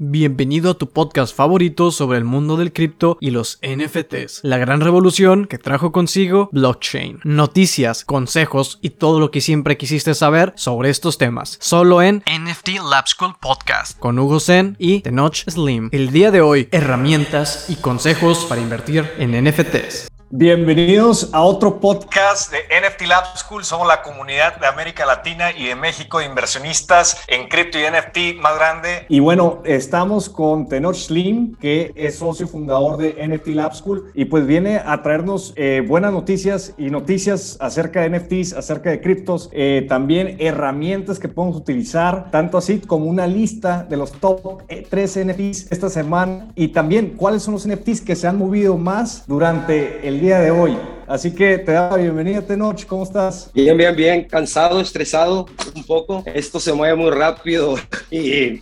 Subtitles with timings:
[0.00, 4.80] Bienvenido a tu podcast favorito sobre el mundo del cripto y los NFTs, la gran
[4.80, 7.18] revolución que trajo consigo blockchain.
[7.24, 12.78] Noticias, consejos y todo lo que siempre quisiste saber sobre estos temas, solo en NFT
[12.88, 15.88] Lab School Podcast con Hugo Zen y Tenoch Slim.
[15.90, 20.08] El día de hoy, herramientas y consejos para invertir en NFTs.
[20.30, 23.64] Bienvenidos a otro podcast de NFT Lab School.
[23.64, 28.38] Somos la comunidad de América Latina y de México de inversionistas en cripto y NFT
[28.38, 29.06] más grande.
[29.08, 34.26] Y bueno, estamos con Tenor Slim, que es socio fundador de NFT Lab School y
[34.26, 39.48] pues viene a traernos eh, buenas noticias y noticias acerca de NFTs, acerca de criptos,
[39.52, 45.16] eh, también herramientas que podemos utilizar, tanto así como una lista de los top 3
[45.16, 49.24] eh, NFTs esta semana y también cuáles son los NFTs que se han movido más
[49.26, 50.76] durante el día de hoy.
[51.06, 52.84] Así que te da la bienvenida, Tenoch.
[52.86, 53.50] ¿Cómo estás?
[53.54, 54.24] Bien, bien, bien.
[54.24, 56.22] Cansado, estresado un poco.
[56.26, 57.76] Esto se mueve muy rápido
[58.10, 58.60] y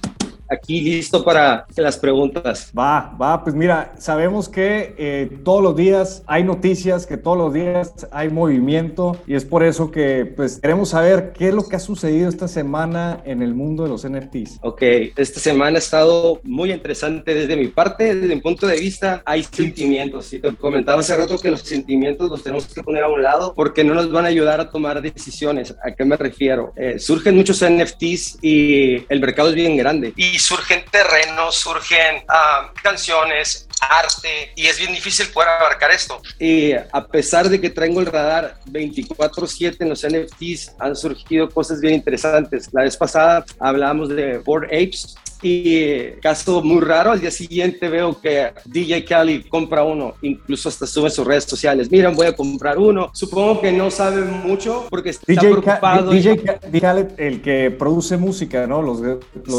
[0.48, 2.72] aquí listo para las preguntas.
[2.76, 7.52] Va, va, pues mira, sabemos que eh, todos los días hay noticias, que todos los
[7.52, 11.76] días hay movimiento y es por eso que pues queremos saber qué es lo que
[11.76, 14.60] ha sucedido esta semana en el mundo de los NFTs.
[14.62, 14.82] Ok,
[15.16, 19.42] esta semana ha estado muy interesante desde mi parte, desde mi punto de vista hay
[19.44, 20.32] sentimientos.
[20.32, 23.54] Y te comentaba hace rato que los sentimientos los tenemos que poner a un lado
[23.54, 25.74] porque no nos van a ayudar a tomar decisiones.
[25.82, 26.72] ¿A qué me refiero?
[26.76, 30.12] Eh, surgen muchos NFTs y el mercado es bien grande.
[30.16, 36.20] Y surgen terrenos, surgen ah, canciones, arte, y es bien difícil poder abarcar esto.
[36.38, 41.80] Y a pesar de que traigo el radar 24/7 en los NFTs, han surgido cosas
[41.80, 42.68] bien interesantes.
[42.72, 48.18] La vez pasada hablábamos de Board Apes, y caso muy raro, al día siguiente veo
[48.20, 52.78] que DJ Cali compra uno, incluso hasta sube sus redes sociales, miren, voy a comprar
[52.78, 53.10] uno.
[53.12, 56.10] Supongo que no sabe mucho porque está DJ preocupado.
[56.10, 56.42] DJ
[56.80, 58.82] Khaled, el que produce música, ¿no?
[58.82, 58.98] Los,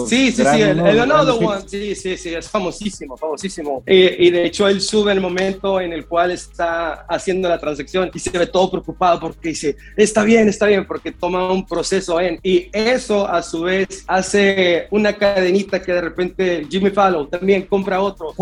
[0.10, 3.84] sí, sí, sí, el, Another One, sí, sí, sí, es famosísimo, famosísimo.
[3.86, 8.20] y de hecho él sube el momento en el cual está haciendo la transacción y
[8.20, 12.40] se ve todo preocupado porque dice, está bien, está bien, porque toma un proceso en.
[12.44, 18.02] Y eso a su vez hace una cadenita que de repente Jimmy Fallon también compra
[18.02, 18.34] otro.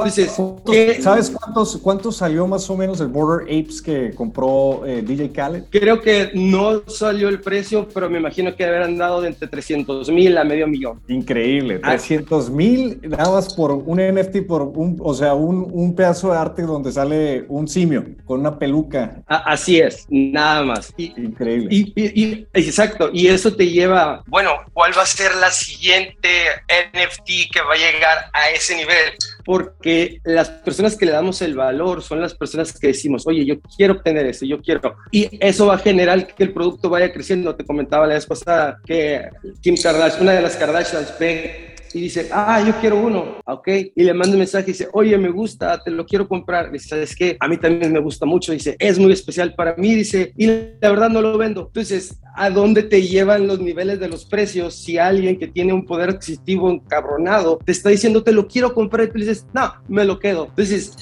[1.02, 5.64] ¿Sabes cuántos, cuántos salió más o menos el Border Apes que compró eh, DJ Khaled?
[5.70, 10.10] Creo que no salió el precio, pero me imagino que habrán dado de entre 300
[10.10, 11.02] mil a medio millón.
[11.08, 12.52] Increíble, 300 ah.
[12.52, 16.62] mil nada más por un NFT, por un, o sea, un, un, pedazo de arte
[16.64, 19.24] donde sale un simio con una peluca.
[19.28, 20.94] así es, nada más.
[20.98, 21.68] Increíble.
[21.72, 26.30] Y, exacto, y eso te lleva, bueno, ¿cuál va a ser la siguiente
[26.68, 27.52] NFT?
[27.52, 29.14] que va a llegar a ese nivel,
[29.44, 33.56] porque las personas que le damos el valor son las personas que decimos, oye, yo
[33.78, 34.96] quiero obtener eso, yo quiero.
[35.12, 37.56] Y eso va a generar que el producto vaya creciendo.
[37.56, 39.30] Te comentaba la vez pasada que
[39.62, 44.04] Kim Kardashian, una de las Kardashians, ve y dice, ah, yo quiero uno, ok, y
[44.04, 46.70] le manda un mensaje y dice, oye, me gusta, te lo quiero comprar.
[46.70, 47.38] Dice, ¿sabes qué?
[47.40, 50.90] A mí también me gusta mucho, dice, es muy especial para mí, dice, y la
[50.90, 51.68] verdad no lo vendo.
[51.68, 55.86] Entonces, ¿a dónde te llevan los niveles de los precios si alguien que tiene un
[55.86, 60.04] poder adquisitivo encabronado te está diciendo, te lo quiero comprar y tú dices, no, me
[60.04, 60.48] lo quedo?
[60.50, 60.98] Entonces,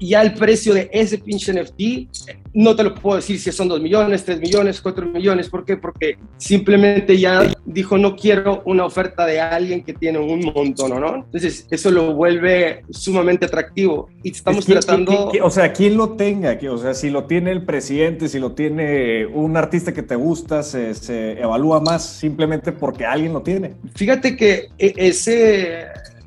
[0.00, 2.08] ya el precio de ese pinche NFT,
[2.54, 5.48] no te lo puedo decir si son 2 millones, 3 millones, 4 millones.
[5.48, 5.76] ¿Por qué?
[5.76, 11.16] Porque simplemente ya dijo, no quiero una oferta de alguien que tiene un montón, ¿no?
[11.16, 14.08] Entonces, eso lo vuelve sumamente atractivo.
[14.22, 15.30] Y estamos tratando...
[15.42, 19.26] o sea, quien lo tenga, o sea, si lo tiene el presidente, si lo tiene
[19.26, 23.74] un artista que te gusta, se, se evalúa más simplemente porque alguien lo tiene.
[23.94, 25.86] Fíjate que e, ese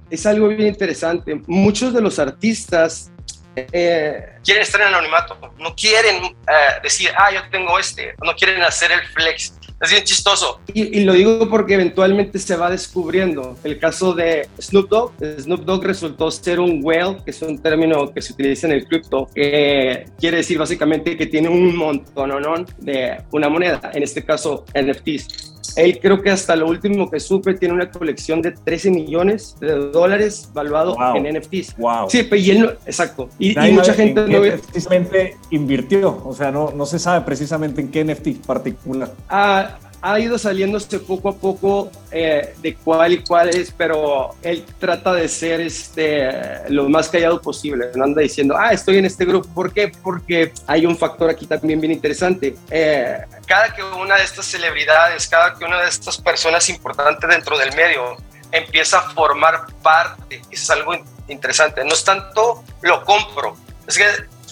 [0.09, 1.41] es algo bien interesante.
[1.47, 3.11] Muchos de los artistas
[3.55, 8.61] eh, quieren estar en anonimato, no quieren eh, decir, ah, yo tengo este, no quieren
[8.63, 9.53] hacer el flex.
[9.81, 10.61] Es bien chistoso.
[10.73, 13.57] Y, lo digo porque eventualmente se va descubriendo.
[13.65, 18.13] El caso de Snoop Dogg, Snoop Dogg resultó ser un whale, que es un término
[18.13, 22.29] que se utiliza en el cripto, que quiere decir básicamente que tiene un montón
[22.77, 25.52] de una moneda, en este caso NFTs.
[25.75, 29.73] Él creo que hasta lo último que supe tiene una colección de 13 millones de
[29.91, 31.77] dólares valuado en NFTs.
[31.77, 32.09] Wow.
[32.09, 33.29] Sí, y él no, exacto.
[33.39, 34.59] Y, mucha gente no ve...
[34.59, 39.11] precisamente invirtió, o sea, no, no se sabe precisamente en qué NFT particular.
[39.29, 44.65] Ah, ha ido saliéndose poco a poco eh, de cuál y cuál es, pero él
[44.77, 47.87] trata de ser este, lo más callado posible.
[47.95, 49.47] No anda diciendo, ah, estoy en este grupo.
[49.53, 49.93] ¿Por qué?
[50.03, 52.53] Porque hay un factor aquí también bien interesante.
[52.69, 53.17] Eh,
[53.47, 57.73] cada que una de estas celebridades, cada que una de estas personas importantes dentro del
[57.73, 58.17] medio
[58.51, 60.95] empieza a formar parte, eso es algo
[61.29, 61.81] interesante.
[61.85, 63.55] No es tanto lo compro,
[63.87, 64.05] es que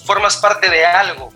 [0.06, 1.30] formas parte de algo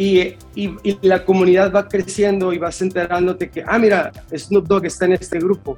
[0.00, 5.04] y, y, la comunidad va creciendo y vas enterándote que, ah, mira, Snoop Dogg está
[5.04, 5.76] en este grupo.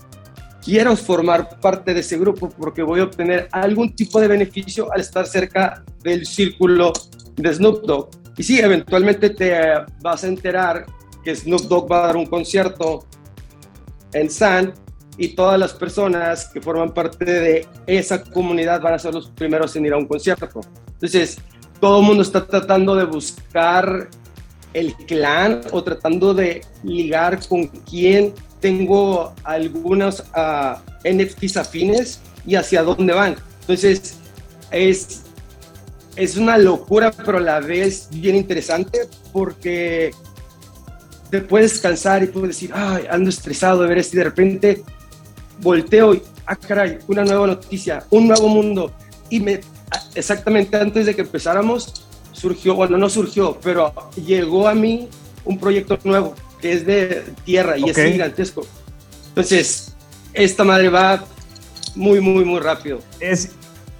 [0.64, 5.00] quiero formar parte de ese grupo porque voy a obtener algún tipo de beneficio al
[5.00, 6.92] estar cerca del círculo
[7.34, 8.10] de Snoop Dogg.
[8.36, 9.54] Y sí, eventualmente te
[10.00, 10.86] vas a enterar
[11.24, 13.04] que Snoop Dogg va a dar un concierto
[14.12, 14.72] en San
[15.18, 19.74] y todas las personas que forman parte de esa comunidad van a ser los primeros
[19.74, 20.60] en ir a un concierto.
[20.92, 21.38] Entonces,
[21.82, 24.08] todo el mundo está tratando de buscar
[24.72, 32.54] el clan o tratando de ligar con quién tengo algunos uh, ah, NFTs afines y
[32.54, 33.34] hacia dónde van.
[33.62, 34.14] Entonces,
[34.70, 35.22] es,
[36.14, 40.12] es una locura, pero a la vez bien interesante porque
[41.30, 44.84] te puedes cansar y puedes decir, ay, ando estresado de ver esto y de repente
[45.60, 48.92] volteo y, ah, caray, una nueva noticia, un nuevo mundo.
[49.32, 49.62] Y me,
[50.14, 55.08] exactamente antes de que empezáramos, surgió, bueno, no surgió, pero llegó a mí
[55.46, 58.66] un proyecto nuevo que es de tierra y es gigantesco.
[59.28, 59.94] Entonces,
[60.34, 61.24] esta madre va
[61.94, 62.98] muy, muy, muy rápido.
[63.20, 63.52] Es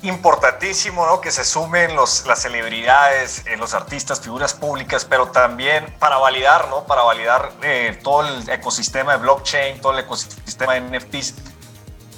[0.02, 1.22] importantísimo ¿no?
[1.22, 6.68] que se sumen los, las celebridades, eh, los artistas, figuras públicas, pero también para validar,
[6.68, 6.84] ¿no?
[6.84, 11.34] para validar eh, todo el ecosistema de blockchain, todo el ecosistema de NFTs.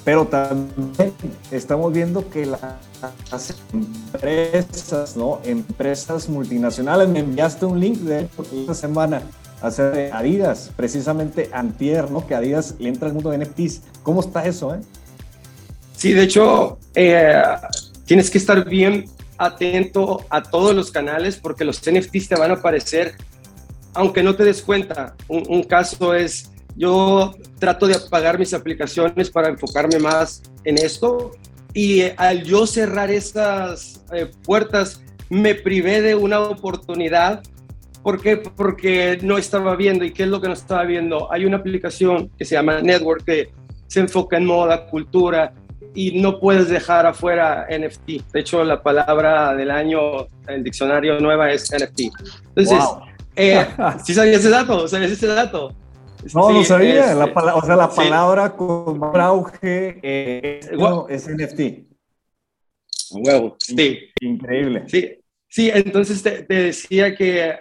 [0.04, 1.12] Pero también
[1.50, 5.40] estamos viendo que las empresas, ¿no?
[5.44, 9.22] empresas multinacionales, me enviaste un link de esta semana
[9.62, 12.26] hacer Adidas, precisamente antier, ¿no?
[12.26, 13.80] Que Adidas le entra al mundo de NFTs.
[14.02, 14.80] ¿Cómo está eso, eh?
[15.96, 17.42] Sí, de hecho, eh,
[18.04, 19.06] tienes que estar bien
[19.38, 23.14] atento a todos los canales porque los NFTs te van a aparecer
[23.94, 25.14] aunque no te des cuenta.
[25.28, 31.32] Un, caso es, yo trato de apagar mis aplicaciones para enfocarme más en esto
[31.72, 37.42] y al yo cerrar estas eh, puertas me privé de una oportunidad
[38.04, 38.36] ¿Por qué?
[38.36, 40.04] Porque no estaba viendo.
[40.04, 41.32] ¿Y qué es lo que no estaba viendo?
[41.32, 43.50] Hay una aplicación que se llama Network que
[43.86, 45.54] se enfoca en moda, cultura,
[45.94, 48.30] y no puedes dejar afuera NFT.
[48.30, 52.00] De hecho, la palabra del año en el diccionario nueva es NFT.
[52.54, 52.84] Entonces,
[53.36, 53.66] eh,
[54.04, 54.86] ¿sí sabías ese dato?
[54.86, 55.72] ¿Sabías ese dato?
[56.32, 57.14] No, no sabía.
[57.14, 61.60] la o sea, la palabra con auge es NFT.
[63.10, 63.98] Huevo, sí.
[64.20, 64.84] Increíble.
[64.86, 65.18] Sí,
[65.48, 67.58] sí entonces te, te decía que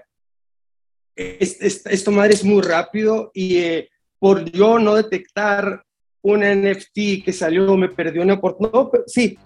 [1.16, 5.84] esto madre es muy rápido y eh, por yo no detectar
[6.22, 8.74] un NFT que salió, me perdió una oportunidad.
[8.74, 9.38] No, sí,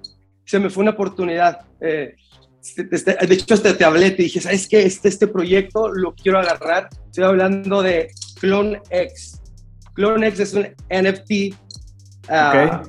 [0.46, 1.62] se me fue una oportunidad.
[1.81, 2.16] Eh,
[2.75, 4.84] de hecho, hasta te hablé, te dije, ¿sabes qué?
[4.84, 6.90] Este, este proyecto lo quiero agarrar.
[7.06, 9.42] Estoy hablando de Clone X.
[9.94, 11.56] Clone X es un NFT
[12.30, 12.84] ah,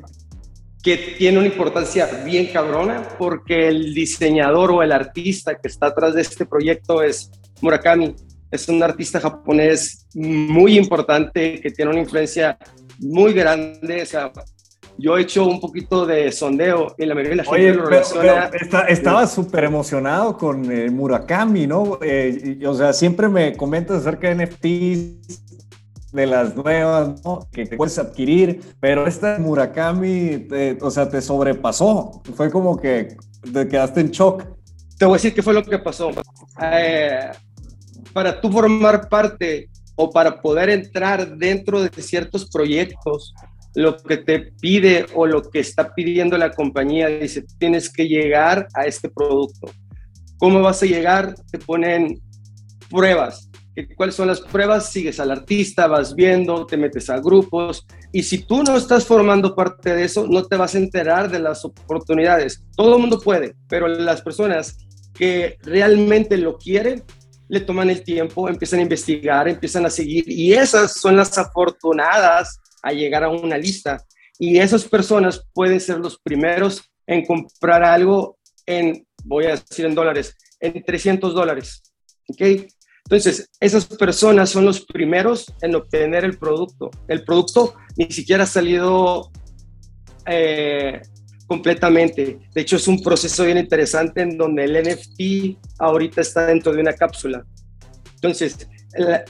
[0.83, 6.15] que tiene una importancia bien cabrona porque el diseñador o el artista que está atrás
[6.15, 7.31] de este proyecto es
[7.61, 8.15] Murakami
[8.51, 12.59] es un artista japonés muy importante que tiene una influencia
[12.99, 14.03] muy grande.
[14.03, 14.33] O sea,
[14.99, 18.51] yo he hecho un poquito de sondeo y la mayoría de la gente lo relaciona.
[18.89, 20.63] estaba súper emocionado con
[20.95, 21.99] Murakami, ¿no?
[22.03, 25.45] Eh, o sea, siempre me comentas acerca de NFTs
[26.13, 27.49] de las nuevas, ¿no?
[27.53, 30.49] Que puedes adquirir, pero esta Murakami,
[30.81, 32.21] o sea, te sobrepasó.
[32.35, 33.17] Fue como que
[33.53, 34.45] te quedaste en shock.
[34.99, 36.11] Te voy a decir qué fue lo que pasó.
[36.61, 37.31] Eh,
[38.13, 43.33] para tú formar parte o para poder entrar dentro de ciertos proyectos,
[43.75, 48.69] lo que te pide o lo que está pidiendo la compañía, dice, tienes que llegar
[48.75, 49.71] a este producto.
[50.39, 51.35] ¿Cómo vas a llegar?
[51.51, 52.21] Te ponen
[52.91, 53.51] pruebas.
[53.97, 54.91] ¿Cuáles son las pruebas?
[54.91, 59.55] Sigues al artista, vas viendo, te metes a grupos y si tú no estás formando
[59.55, 62.65] parte de eso, no te vas a enterar de las oportunidades.
[62.75, 64.79] Todo el mundo puede, pero las personas
[65.15, 67.05] que realmente lo quieren
[67.49, 72.61] le toman el tiempo, empiezan a investigar, empiezan a seguir y esas son las afortunadas
[72.83, 74.05] a llegar a una lista.
[74.39, 79.95] Y esas personas pueden ser los primeros en comprar algo en, voy a decir en
[79.95, 81.83] dólares, en 300 dólares.
[82.29, 82.43] ¿Ok?
[83.05, 86.91] Entonces, esas personas son los primeros en obtener el producto.
[87.09, 89.31] El producto ni siquiera ha salido
[90.27, 91.01] eh,
[91.47, 92.39] completamente.
[92.55, 96.83] De hecho, es un proceso bien interesante en donde el NFT ahorita está dentro de
[96.83, 97.47] una cápsula.
[98.17, 98.69] Entonces,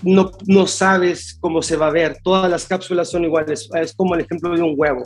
[0.03, 2.19] no, no sabes cómo se va a ver.
[2.23, 3.69] Todas las cápsulas son iguales.
[3.75, 5.03] Es como el ejemplo de un huevo.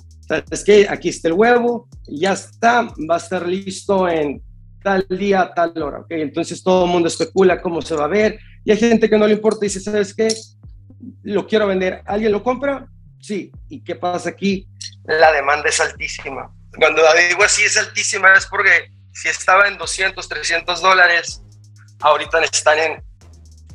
[0.51, 4.43] es que aquí está el huevo, ya está, va a estar listo en
[4.83, 6.01] tal día, tal hora.
[6.01, 6.23] ¿okay?
[6.23, 8.39] Entonces todo el mundo especula cómo se va a ver.
[8.65, 10.29] Y hay gente que no le importa y dice, ¿sabes qué?
[11.23, 12.03] Lo quiero vender.
[12.07, 12.87] ¿Alguien lo compra?
[13.21, 13.51] Sí.
[13.69, 14.69] ¿Y qué pasa aquí?
[15.05, 20.27] La demanda es altísima cuando digo así es altísima es porque si estaba en 200,
[20.27, 21.43] 300 dólares,
[22.01, 23.05] ahorita están en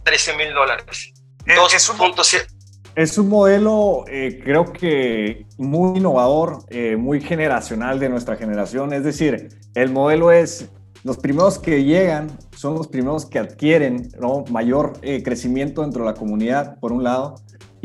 [0.08, 1.14] 13 mil dólares.
[1.46, 2.48] 2.7
[2.96, 8.94] Es un modelo, eh, creo que muy innovador, eh, muy generacional de nuestra generación.
[8.94, 10.70] Es decir, el modelo es
[11.04, 14.46] los primeros que llegan son los primeros que adquieren ¿no?
[14.50, 17.36] mayor eh, crecimiento dentro de la comunidad, por un lado.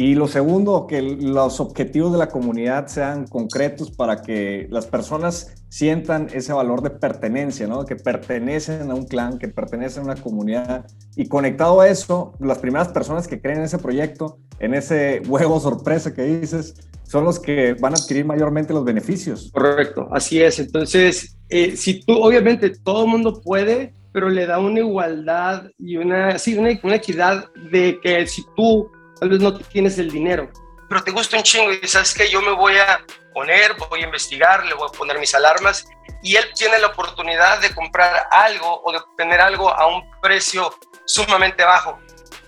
[0.02, 5.54] Y lo segundo, que los objetivos de la comunidad sean concretos para que las personas
[5.68, 7.84] sientan ese valor de pertenencia, ¿no?
[7.84, 10.86] que pertenecen a un clan, que pertenecen a una comunidad.
[11.14, 15.60] Y conectado a eso, las primeras personas que creen en ese proyecto, en ese huevo
[15.60, 19.52] sorpresa que dices, son los que van a adquirir mayormente los beneficios.
[19.52, 20.58] Correcto, así es.
[20.58, 25.96] Entonces, eh, si tú, obviamente, todo el mundo puede, pero le da una igualdad y
[25.96, 28.90] una, sí, una, una equidad de que si tú
[29.22, 30.50] tal vez no tienes el dinero,
[30.88, 34.06] pero te gusta un chingo y sabes que yo me voy a poner, voy a
[34.06, 35.86] investigar, le voy a poner mis alarmas
[36.24, 40.74] y él tiene la oportunidad de comprar algo o de obtener algo a un precio
[41.04, 42.00] sumamente bajo.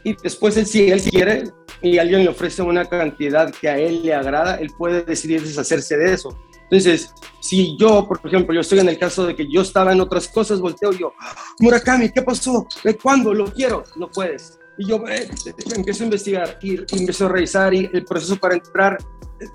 [0.03, 1.45] Y después él, si él quiere
[1.81, 5.97] y alguien le ofrece una cantidad que a él le agrada, él puede decidir deshacerse
[5.97, 6.37] de eso.
[6.65, 10.01] Entonces, si yo, por ejemplo, yo estoy en el caso de que yo estaba en
[10.01, 11.15] otras cosas, volteo yo,
[11.61, 12.67] Murakami, ¿qué pasó?
[12.83, 13.33] ¿De cuándo?
[13.33, 13.85] Lo quiero.
[13.95, 14.59] No puedes.
[14.79, 15.29] Y yo eh,
[15.75, 18.99] empiezo a investigar y, empiezo a revisar y el proceso para entrar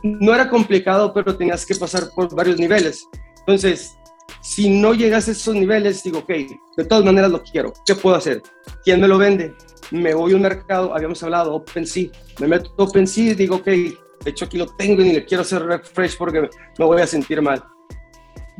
[0.03, 3.07] no era complicado, pero tenías que pasar por varios niveles.
[3.39, 3.97] Entonces,
[4.41, 6.29] si no llegas a esos niveles, digo, ok,
[6.77, 7.73] de todas maneras lo quiero.
[7.85, 8.41] ¿Qué puedo hacer?
[8.83, 9.53] ¿Quién me lo vende?
[9.91, 12.09] Me voy a un mercado, habíamos hablado, OpenSea.
[12.39, 15.41] Me meto a OpenSea y digo, ok, de hecho aquí lo tengo y le quiero
[15.41, 17.63] hacer refresh porque me voy a sentir mal.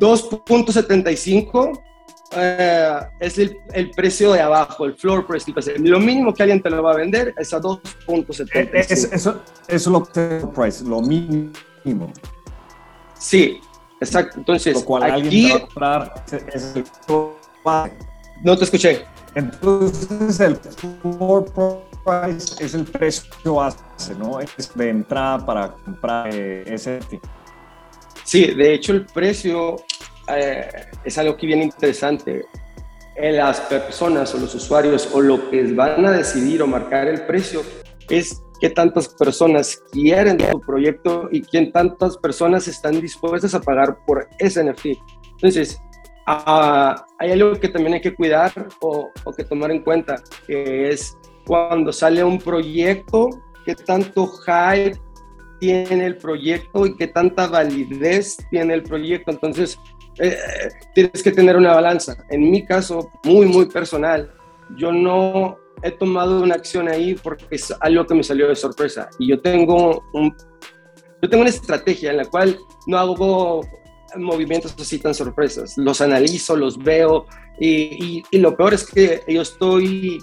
[0.00, 1.89] 2.75
[2.36, 5.52] eh, es el, el, precio de abajo, el floor price.
[5.78, 8.70] Lo mínimo que alguien te lo va a vender es a 2.75.
[8.72, 12.12] Es, eso, es lo que price, lo mínimo.
[13.18, 13.60] Sí,
[14.00, 14.38] exacto.
[14.38, 16.84] Entonces, lo cual aquí, alguien te va a comprar es el
[18.44, 19.04] No te escuché.
[19.34, 21.52] Entonces, el floor
[22.04, 24.40] price es el precio base, ¿no?
[24.40, 27.00] Es de entrada para comprar eh, ese.
[28.24, 29.76] Sí, de hecho, el precio
[30.38, 30.68] eh,
[31.04, 32.44] es algo que viene interesante.
[33.16, 37.26] En las personas o los usuarios o lo que van a decidir o marcar el
[37.26, 37.62] precio
[38.08, 43.98] es qué tantas personas quieren tu proyecto y quién tantas personas están dispuestas a pagar
[44.06, 44.86] por ese NFT.
[45.32, 45.80] Entonces,
[46.26, 50.90] ah, hay algo que también hay que cuidar o, o, que tomar en cuenta, que
[50.90, 53.28] es cuando sale un proyecto,
[53.64, 54.98] qué tanto hype
[55.60, 59.30] tiene el proyecto y qué tanta validez tiene el proyecto.
[59.30, 59.78] Entonces,
[60.20, 60.36] eh,
[60.94, 62.16] tienes que tener una balanza.
[62.28, 64.30] En mi caso, muy, muy personal,
[64.76, 69.08] yo no he tomado una acción ahí porque es algo que me salió de sorpresa.
[69.18, 70.36] Y yo tengo, un,
[71.22, 73.66] yo tengo una estrategia en la cual no hago
[74.16, 75.78] movimientos así tan sorpresas.
[75.78, 77.26] Los analizo, los veo
[77.58, 80.22] y, y, lo peor es que yo estoy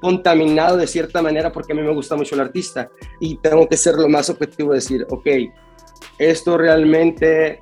[0.00, 2.88] contaminado de cierta manera porque a mí me gusta mucho el artista
[3.20, 5.26] y tengo que ser lo más objetivo, decir, ok,
[6.18, 7.60] esto realmente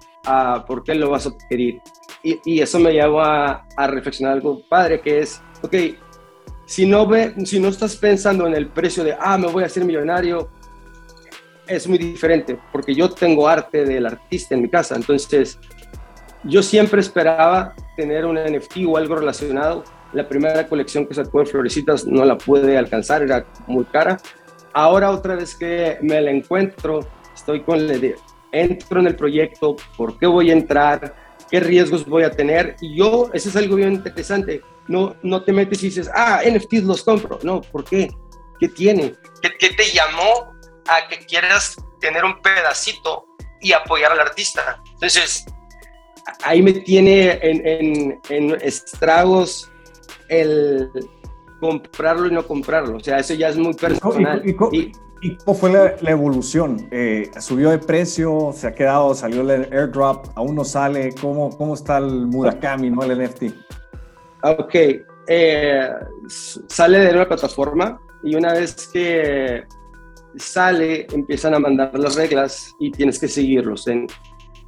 [0.67, 1.81] por qué lo vas a adquirir.
[2.23, 5.75] Y, eso me llevó a, reflexionar algo padre, que es, ok,
[6.65, 9.67] si no, ve, si no estás pensando en el precio de, ah, me voy a
[9.67, 10.49] hacer millonario,
[11.69, 15.59] es muy diferente, porque yo tengo arte del artista en mi casa, entonces
[16.43, 19.85] yo siempre esperaba tener un NFT o algo relacionado.
[20.13, 24.19] La primera colección que sacó de Florecitas no la pude alcanzar, era muy cara.
[24.73, 27.01] Ahora otra vez que me la encuentro,
[27.35, 27.95] estoy con la
[28.53, 31.15] entro en el proyecto, por qué voy a entrar,
[31.51, 32.77] qué riesgos voy a tener.
[32.81, 34.63] Y yo, eso es algo bien interesante.
[34.89, 37.39] No, no te metes y dices, ah, NFTs los compro.
[37.43, 38.11] No, ¿por qué?
[38.59, 39.15] ¿Qué tiene?
[39.43, 40.53] ¿Qué, qué te llamó
[40.89, 43.27] a que quieras tener un pedacito
[43.61, 44.83] y apoyar al artista?
[44.93, 45.45] Entonces,
[46.43, 49.71] ahí me tiene en, en, en estragos
[50.29, 50.91] el
[51.61, 52.97] comprarlo y no comprarlo.
[52.97, 54.43] O sea, eso ya es muy personal.
[54.45, 54.93] y, ¿Y
[55.45, 56.89] cómo fue la, evolución?
[56.91, 58.53] Eh, ¿Subió de precio?
[58.55, 59.15] ¿Se ha quedado?
[59.15, 60.27] ¿Salió el airdrop?
[60.35, 61.15] ¿Aún no sale?
[61.21, 63.45] ¿Cómo, cómo está el Murakami, no el NFT?
[64.43, 64.75] Ok,
[65.29, 65.91] eh,
[66.29, 69.65] sale de una plataforma y una vez que
[70.37, 74.07] sale empiezan a mandar las reglas y tienes que seguirlos en,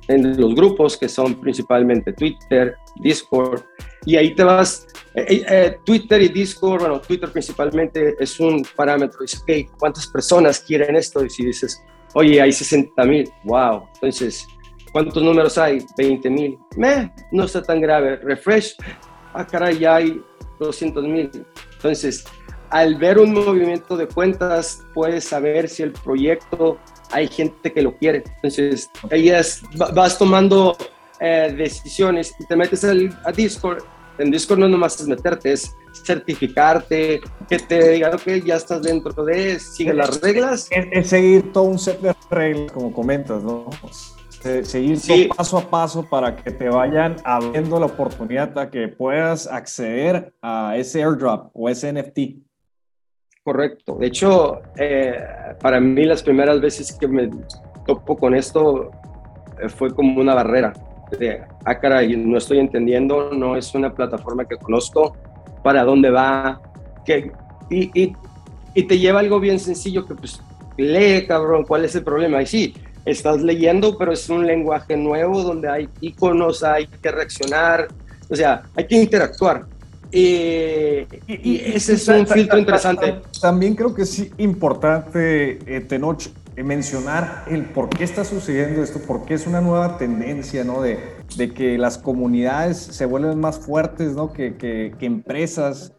[0.08, 3.62] en los grupos que son principalmente Twitter, Discord,
[4.04, 8.66] y ahí te vas, eh, eh, eh, Twitter y Discord, bueno, Twitter principalmente es un
[8.74, 11.24] parámetro, dice, ok, ¿cuántas personas quieren esto?
[11.24, 11.82] Y si dices,
[12.14, 14.46] oye, hay 60 mil, wow, entonces,
[14.92, 15.84] ¿cuántos números hay?
[15.96, 16.58] 20 mil,
[17.30, 18.74] no está tan grave, refresh,
[19.34, 20.22] ah, caray, ya hay
[20.58, 21.30] 200 mil,
[21.74, 22.24] entonces,
[22.70, 26.78] al ver un movimiento de cuentas, puedes saber si el proyecto
[27.10, 28.24] hay gente que lo quiere.
[28.36, 29.30] Entonces, ahí
[29.94, 30.76] vas tomando
[31.20, 33.82] eh, decisiones y te metes al, a Discord.
[34.18, 35.72] En Discord no nomás es meterte, es
[36.04, 40.68] certificarte, que te digan, ok, ya estás dentro de, sigue las reglas.
[40.70, 43.70] Es, seguir todo un set de reglas, como comentas, ¿no?
[44.62, 49.46] seguir todo paso a paso para que te vayan abriendo la oportunidad a que puedas
[49.46, 52.47] acceder a ese airdrop o ese NFT.
[53.48, 53.96] Correcto.
[53.98, 55.24] De hecho, eh,
[55.62, 57.30] para mí las primeras veces que me
[57.86, 58.90] topo con esto
[59.58, 60.74] eh, fue como una barrera
[61.18, 65.16] de, ah, caray, no estoy entendiendo, no es una plataforma que conozco,
[65.62, 66.60] para dónde va,
[67.06, 67.32] que,
[67.70, 68.12] y,
[68.82, 70.42] te lleva algo bien sencillo que pues
[70.76, 72.42] lee, cabrón, ¿cuál es el problema?
[72.42, 72.74] Y sí,
[73.06, 77.88] estás leyendo, pero es un lenguaje nuevo donde hay iconos, hay que reaccionar,
[78.28, 79.64] o sea, hay que interactuar.
[80.10, 81.06] Y,
[81.74, 83.20] ese es un filtro interesante.
[83.40, 86.22] También creo que es importante, eh, Tenoch,
[86.56, 90.82] eh, mencionar el por qué está sucediendo esto, por qué es una nueva tendencia, ¿no?
[90.82, 90.98] De,
[91.36, 94.32] de que las comunidades se vuelven más fuertes, ¿no?
[94.32, 95.92] Que, que, que empresas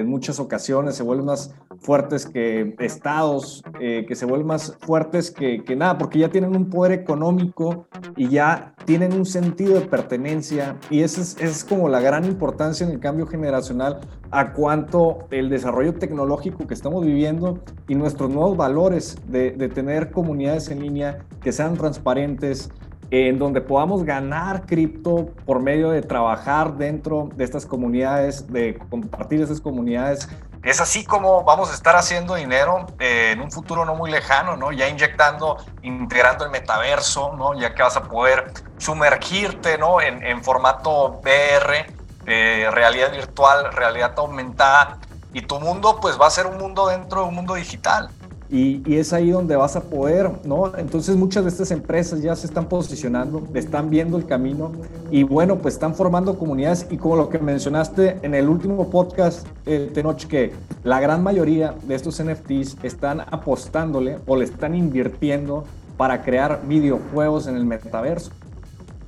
[0.00, 5.30] en muchas ocasiones se vuelven más fuertes que estados, eh, que se vuelven más fuertes
[5.30, 7.86] que, nada, porque ya tienen un poder económico
[8.16, 10.78] y ya tienen un sentido de pertenencia.
[10.90, 15.94] Y esa es, como la gran importancia en el cambio generacional a cuanto el desarrollo
[15.94, 21.76] tecnológico que estamos viviendo y nuestros nuevos valores de tener comunidades en línea que sean
[21.76, 22.70] transparentes,
[23.10, 29.40] en donde podamos ganar cripto por medio de trabajar dentro de estas comunidades, de compartir
[29.40, 30.28] esas comunidades.
[30.62, 34.56] Es así como vamos a estar haciendo dinero eh, en un futuro no muy lejano,
[34.56, 34.72] ¿no?
[34.72, 37.52] Ya inyectando, integrando el metaverso, ¿no?
[37.52, 40.00] Ya que vas a poder sumergirte, ¿no?
[40.00, 41.86] En, formato VR,
[42.26, 44.98] eh, realidad virtual, realidad aumentada,
[45.34, 48.08] y tu mundo pues va a ser un mundo dentro de un mundo digital.
[48.50, 50.76] Y, es ahí donde vas a poder, ¿no?
[50.76, 54.72] Entonces muchas de estas empresas ya se están posicionando, están viendo el camino
[55.10, 59.46] y bueno, pues están formando comunidades y como lo que mencionaste en el último podcast,
[59.66, 60.52] el Tenoch, que
[60.84, 65.64] la gran mayoría de estos NFTs están apostándole o le están invirtiendo
[65.96, 68.30] para crear videojuegos en el metaverso.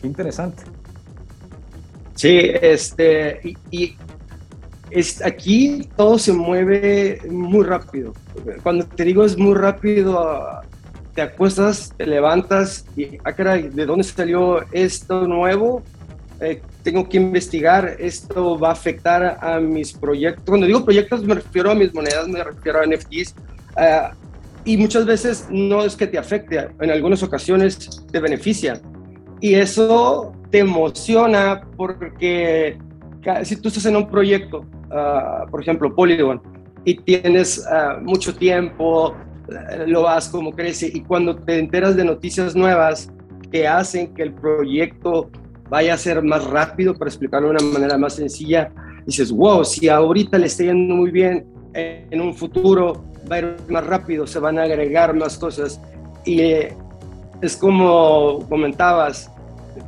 [0.01, 0.63] Qué interesante.
[2.15, 3.57] Sí, este,
[4.91, 8.13] es, aquí todo se mueve muy rápido.
[8.63, 10.61] Cuando te digo es muy rápido,
[11.15, 15.83] te acuestas, te levantas y, ah, caray, ¿de dónde salió esto nuevo?
[16.41, 20.45] Eh, tengo que investigar, esto va a afectar a mis proyectos.
[20.47, 23.35] Cuando digo proyectos me refiero a mis monedas, me refiero a NFTs.
[23.77, 24.13] Ah,
[24.65, 28.81] y muchas veces no es que te afecte, en algunas ocasiones te beneficia.
[29.41, 32.77] Y eso te emociona porque
[33.45, 36.41] si tú estás en un proyecto Ah, por ejemplo, Polygon,
[36.85, 39.15] y tienes ah, mucho tiempo,
[39.49, 43.11] eh, lo vas como crece, y cuando te enteras de noticias nuevas
[43.51, 45.29] que hacen que el proyecto
[45.69, 48.71] vaya a ser más rápido, para explicarlo de una manera más sencilla,
[49.05, 53.57] dices, wow, si ahorita le está yendo muy bien, en un futuro va a ir
[53.69, 55.81] más rápido, se van a agregar más cosas.
[56.25, 56.75] Y eh,
[57.43, 59.31] es como comentabas,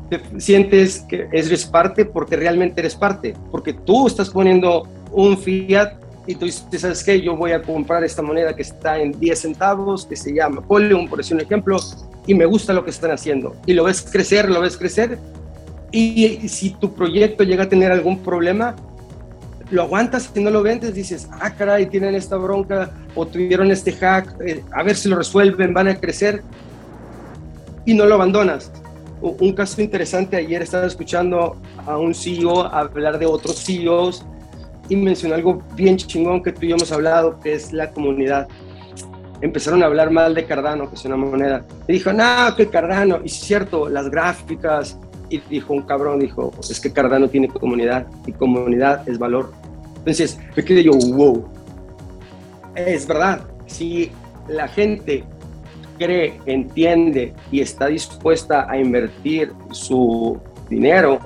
[0.08, 5.92] te sientes que eres parte porque realmente eres parte, porque tú estás poniendo un fiat
[6.26, 7.20] y tú dices, ¿sabes qué?
[7.20, 11.08] Yo voy a comprar esta moneda que está en 10 centavos, que se llama Polygon,
[11.08, 11.78] por decir un ejemplo,
[12.26, 13.56] y me gusta lo que están haciendo.
[13.64, 15.18] Y lo ves crecer, lo ves crecer,
[15.90, 18.76] y si tu proyecto llega a tener algún problema,
[19.70, 23.92] lo aguantas y no lo vendes, dices, ah, caray, tienen esta bronca o tuvieron este
[23.92, 26.42] hack, eh, a ver si lo resuelven, van a crecer,
[27.84, 28.70] y no lo abandonas
[29.20, 34.24] un caso interesante, ayer estaba escuchando a un CEO hablar de otros CEOs
[34.88, 38.48] y mencionó algo bien chingón que tú y yo hemos hablado, que es la comunidad.
[39.40, 41.64] Empezaron a hablar mal de Cardano, que es una moneda.
[41.86, 43.20] Y dijo, no, que Cardano.
[43.22, 44.98] Y es cierto, las gráficas.
[45.30, 49.52] Y dijo un cabrón, dijo, es que Cardano tiene comunidad y comunidad es valor.
[49.98, 51.46] Entonces, me quedé yo, wow.
[52.74, 54.10] Es verdad, si
[54.48, 55.24] la gente
[55.98, 60.38] cree, entiende y está dispuesta a invertir su
[60.70, 61.18] dinero,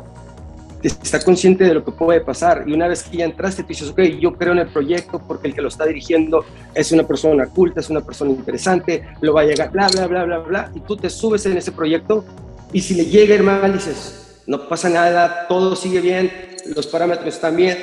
[0.83, 2.65] está consciente de lo que puede pasar.
[2.67, 5.49] Y una vez que ya entraste, tú dices, ok, yo creo en el proyecto porque
[5.49, 9.43] el que lo está dirigiendo es una persona culta, es una persona interesante, lo va
[9.43, 10.73] a llegar, bla, bla, bla, bla, bla.
[10.75, 12.25] Y tú te subes en ese proyecto
[12.73, 16.31] y si le llega ir mal, dices, no pasa nada, todo sigue bien,
[16.75, 17.77] los parámetros están bien,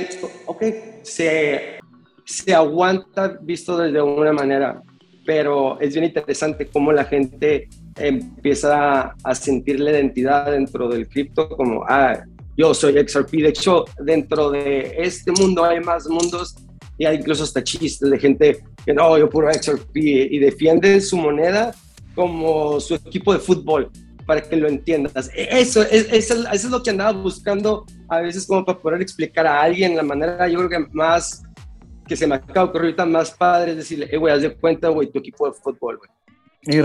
[0.46, 0.64] ok,
[1.04, 1.80] se,
[2.26, 4.82] se aguanta visto desde una manera
[5.30, 11.48] pero es bien interesante cómo la gente empieza a sentir la identidad dentro del cripto
[11.50, 12.20] como, ah,
[12.58, 13.34] yo soy XRP.
[13.34, 16.56] De hecho, dentro de este mundo hay más mundos
[16.98, 21.16] y hay incluso hasta chistes de gente que no, yo puro XRP y defienden su
[21.16, 21.76] moneda
[22.16, 23.92] como su equipo de fútbol.
[24.26, 25.30] para que lo entiendas.
[25.36, 29.62] Eso, es, eso, es lo que andaba buscando a veces como para poder explicar a
[29.62, 31.44] alguien la manera, yo creo que más
[32.10, 34.54] que se me acaba de ocurrir ahorita más padre es decirle, eh, güey, haz de
[34.56, 36.10] cuenta, güey, tu equipo de fútbol, güey.
[36.62, 36.82] Y,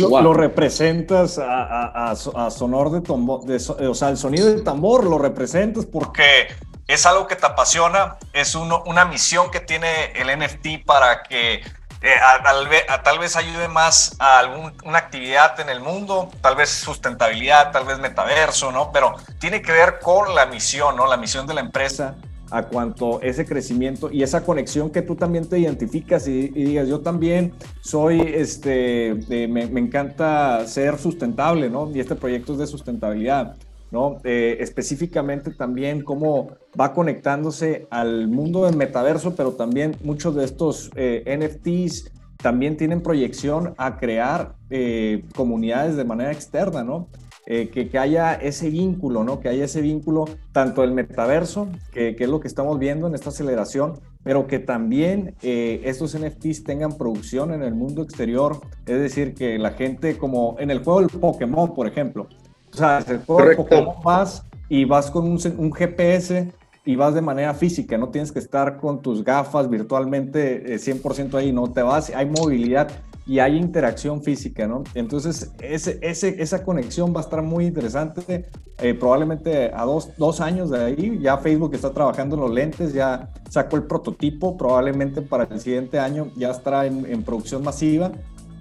[0.00, 5.86] lo, representas a, a, sonor de tambor, o sea, el sonido del tambor lo representas
[5.86, 6.48] porque
[6.88, 11.54] es algo que te apasiona, es uno, una misión que tiene el NFT para que
[11.54, 17.70] eh, a, tal vez ayude más a alguna actividad en el mundo, tal vez sustentabilidad,
[17.70, 18.90] tal vez metaverso, ¿no?
[18.90, 21.06] Pero tiene que ver con la misión, ¿no?
[21.06, 22.16] La misión de la empresa
[22.52, 27.00] a cuanto ese crecimiento y esa conexión que tú también te identificas y, digas, yo
[27.00, 29.14] también soy, este,
[29.48, 31.90] me, encanta ser sustentable, ¿no?
[31.90, 33.56] Y este proyecto es de sustentabilidad,
[33.90, 34.18] ¿no?
[34.24, 40.90] Eh, específicamente también cómo va conectándose al mundo del metaverso, pero también muchos de estos
[40.94, 47.08] eh, NFTs también tienen proyección a crear eh, comunidades de manera externa, ¿no?
[47.44, 49.40] Eh, que, haya ese vínculo, ¿no?
[49.40, 53.30] Que haya ese vínculo tanto del metaverso, que, es lo que estamos viendo en esta
[53.30, 59.34] aceleración, pero que también eh, estos NFTs tengan producción en el mundo exterior, es decir,
[59.34, 62.28] que la gente como en el juego del Pokémon, por ejemplo,
[62.72, 66.52] o sea, el juego del Pokémon vas y vas con un, un GPS
[66.84, 71.38] y vas de manera física, no tienes que estar con tus gafas virtualmente 100% eh,
[71.38, 72.88] ahí, no te vas, hay movilidad
[73.26, 74.82] y hay interacción física, ¿no?
[74.94, 78.46] Entonces, ese, esa conexión va a estar muy interesante.
[78.78, 82.92] Eh, probablemente a dos, dos, años de ahí, ya Facebook está trabajando en los lentes,
[82.92, 88.10] ya sacó el prototipo, probablemente para el siguiente año ya estará en, producción masiva.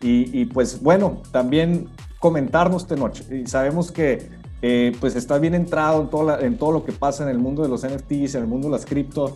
[0.04, 1.88] Y, pues bueno, también
[2.20, 3.24] comentarnos esta noche.
[3.36, 4.30] Y sabemos que
[4.64, 7.64] eh, pues está bien entrado en todo, en todo lo que pasa en el mundo
[7.64, 9.36] de los NFTs, en el mundo de las cripto.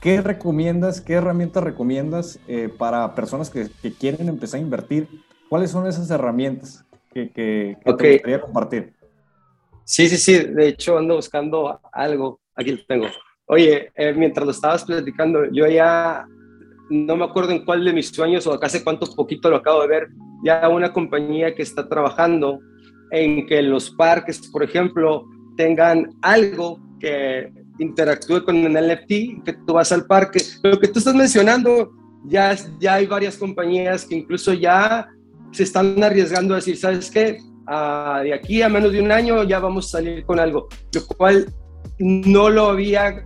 [0.00, 5.08] ¿Qué recomiendas, qué herramientas recomiendas eh, para personas que, quieren empezar a invertir?
[5.48, 8.94] ¿Cuáles son esas herramientas que, que, te gustaría compartir?
[9.84, 10.38] Sí, sí, sí.
[10.38, 12.40] De hecho, ando buscando algo.
[12.54, 13.06] Aquí lo tengo.
[13.44, 16.24] Oye, eh, mientras lo estabas platicando, yo ya
[16.88, 19.82] no me acuerdo en cuál de mis sueños o acá hace cuánto poquito lo acabo
[19.82, 20.08] de ver,
[20.42, 22.60] ya una compañía que está trabajando
[23.10, 29.74] en que los parques, por ejemplo, tengan algo que interactúe con el NFT, que tú
[29.74, 30.40] vas al parque.
[30.62, 31.92] Lo que tú estás mencionando,
[32.24, 35.08] ya, ya hay varias compañías que incluso ya
[35.50, 37.38] se están arriesgando a decir, ¿sabes qué?
[37.66, 41.06] Ah, de aquí a menos de un año ya vamos a salir con algo, lo
[41.06, 41.52] cual
[41.98, 43.24] no lo había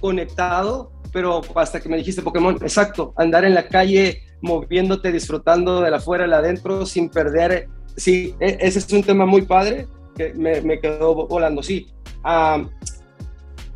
[0.00, 5.90] conectado, pero hasta que me dijiste Pokémon, exacto, andar en la calle moviéndote, disfrutando de
[5.90, 7.68] la afuera a la adentro sin perder.
[7.96, 11.86] Sí, e, ese es un tema muy padre que me, me quedó volando, sí.
[12.22, 12.64] Ah,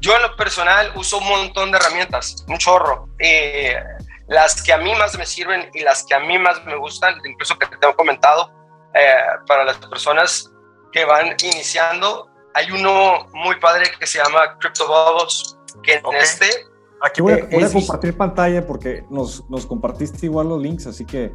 [0.00, 3.08] yo en lo personal uso un montón de herramientas, un chorro.
[3.18, 3.76] Eh,
[4.28, 7.14] las que a mí más me sirven y las que a mí más me gustan,
[7.24, 8.50] incluso que te tengo comentado,
[8.94, 9.14] eh,
[9.46, 10.50] para las personas
[10.92, 16.46] que van iniciando, hay uno muy padre que se llama Crypto Bubbles, que en este...
[17.02, 21.32] Aquí voy a, eh, compartir pantalla porque nos, nos, compartiste igual los links, así que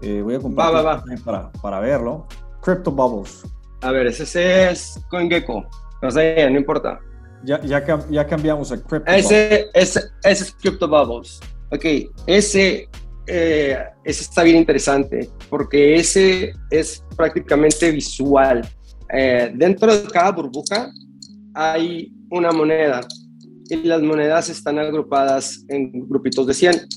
[0.00, 2.26] voy a compartir Para, para verlo.
[2.62, 3.44] Crypto Bubbles.
[3.82, 5.64] A ver, ese es CoinGecko.
[6.02, 7.00] No sé, no importa.
[7.44, 7.60] Ya,
[8.10, 11.40] ya, cambiamos a Crypto ese, ese, ese, es Crypto Bubbles.
[11.70, 11.84] Ok,
[12.26, 12.88] ese,
[13.26, 18.68] eh, ese está bien interesante porque ese es prácticamente visual.
[19.12, 20.90] Eh, dentro de cada burbuja
[21.54, 23.00] hay una moneda
[23.70, 26.88] y las monedas están agrupadas en grupitos de 100.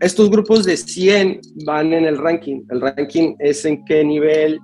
[0.00, 2.62] Estos grupos de 100 van en el ranking.
[2.70, 4.60] El ranking es en qué nivel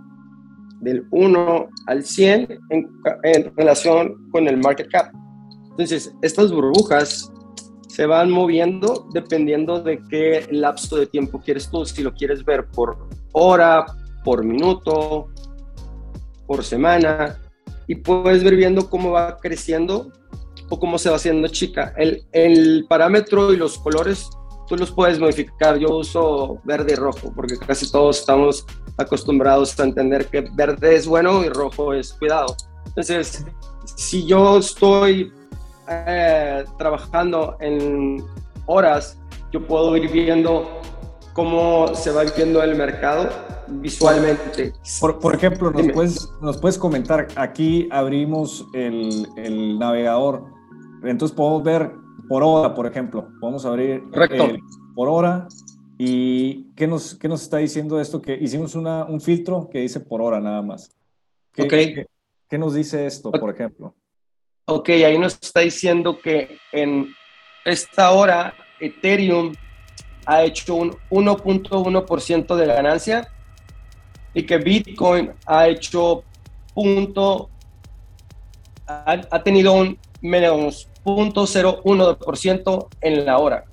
[0.82, 5.12] del 1 al 100 en, relación con el market cap.
[5.70, 7.32] Entonces, estas burbujas
[7.88, 12.66] se van moviendo dependiendo de qué lapso de tiempo quieres tú, si lo quieres ver
[12.66, 13.86] por hora,
[14.24, 15.28] por minuto,
[16.46, 17.38] por semana,
[17.86, 20.10] y puedes ver viendo cómo va creciendo
[20.68, 21.94] o cómo se va haciendo chica.
[21.96, 24.28] El, el parámetro y los colores
[24.68, 25.78] tú los puedes modificar.
[25.78, 31.06] Yo uso verde y rojo porque casi todos estamos acostumbrados a entender que verde es
[31.06, 32.56] bueno y rojo es cuidado.
[32.86, 33.44] Entonces,
[33.96, 35.32] si yo estoy
[35.88, 38.24] eh, trabajando en
[38.66, 39.18] horas,
[39.50, 40.80] yo puedo ir viendo
[41.32, 43.28] cómo se va viendo el mercado
[43.68, 44.72] visualmente.
[45.00, 50.44] Por, por ejemplo, nos puedes, nos puedes, comentar, aquí abrimos el, el, navegador,
[51.04, 51.92] entonces podemos ver
[52.28, 54.04] por hora, por ejemplo, podemos abrir
[54.94, 55.48] por hora
[56.04, 58.20] ¿Y qué nos, qué nos está diciendo esto?
[58.20, 60.90] Que hicimos una, un filtro que dice por hora nada más.
[61.52, 62.08] ¿Qué,
[62.48, 63.94] ¿qué, nos dice esto, por ejemplo?
[64.64, 67.14] Ok, ahí nos está diciendo que en
[67.64, 69.54] esta hora Ethereum
[70.26, 73.28] ha hecho un 1.1% de ganancia
[74.34, 76.24] y que Bitcoin ha hecho
[76.74, 77.48] punto,
[78.88, 83.64] ha, tenido un menos 0.01% en la hora.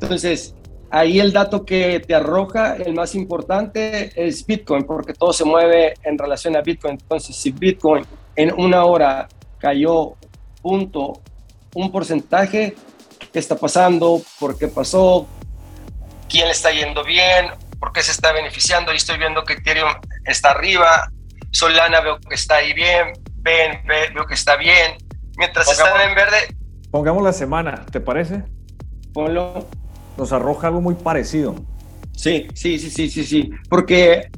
[0.00, 0.54] Entonces,
[0.94, 5.94] ahí el dato que te arroja, el más importante, es Bitcoin, porque todo se mueve
[6.04, 6.92] en relación a Bitcoin.
[6.92, 9.26] Entonces, si Bitcoin en una hora
[9.58, 10.14] cayó
[10.62, 11.20] punto,
[11.74, 12.76] un porcentaje,
[13.32, 14.22] ¿qué está pasando?
[14.38, 15.26] ¿Por qué pasó?
[16.28, 17.48] ¿Quién le está yendo bien?
[17.80, 18.92] ¿Por qué se está beneficiando?
[18.92, 19.90] Y estoy viendo que Ethereum
[20.24, 21.10] está arriba,
[21.50, 24.96] Solana veo que está ahí bien, Ben veo que está bien.
[25.36, 26.36] Mientras están en verde...
[26.92, 28.44] Pongamos la semana, ¿te parece?
[29.12, 29.66] Ponlo.
[30.16, 31.54] Nos arroja algo muy parecido.
[32.12, 33.50] Sí, sí, sí, sí, sí, sí.
[33.68, 34.30] Porque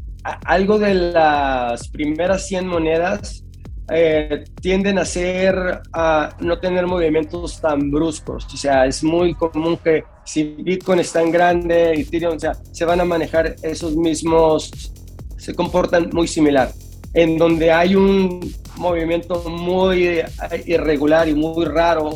[0.45, 3.45] algo de las primeras 100 monedas
[3.89, 8.47] eh, tienden a ser, a no tener movimientos tan bruscos.
[8.53, 12.85] O sea, es muy común que si Bitcoin está en grande, Ethereum, o sea, se
[12.85, 14.93] van a manejar esos mismos,
[15.37, 16.73] se comportan muy similar.
[17.15, 20.21] En donde hay un movimiento muy
[20.67, 22.11] irregular y muy raro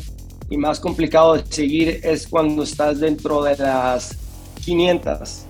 [0.51, 4.17] y más complicado de seguir es cuando estás dentro de las
[4.65, 5.45] 500.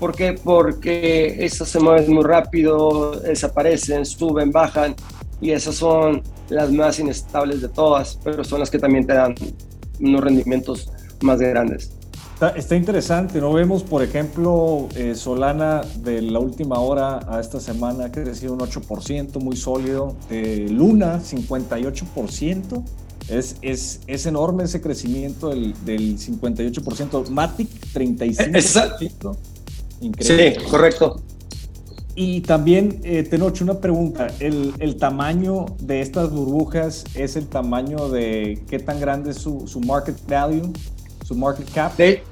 [0.00, 0.32] ¿Por qué?
[0.32, 4.94] Porque esas se mueven muy rápido, desaparecen, suben, bajan
[5.40, 9.34] y esas son las más inestables de todas, pero son las que también te dan
[10.00, 11.92] unos rendimientos más grandes.
[12.56, 13.52] Está, interesante, ¿no?
[13.52, 18.58] Vemos, por ejemplo, eh, Solana de la última hora a esta semana ha crecido un
[18.58, 20.16] 8%, muy sólido.
[20.28, 22.82] Eh, Luna, 58%.
[23.28, 27.28] Es, es, es, enorme ese crecimiento del, del 58%.
[27.28, 29.36] Matic, 35%.
[30.00, 30.56] Increíble.
[30.58, 31.22] Sí, correcto.
[32.14, 34.26] Y también, eh, Tenoch, una pregunta.
[34.38, 39.66] ¿El, ¿El, tamaño de estas burbujas es el tamaño de qué tan grande es su,
[39.66, 40.72] su market value,
[41.24, 41.96] su market cap?
[41.96, 42.22] De,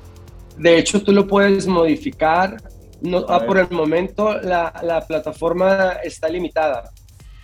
[0.59, 2.63] de, hecho, tú lo puedes modificar.
[3.01, 6.91] No, ah, por el momento, la, la, plataforma está limitada.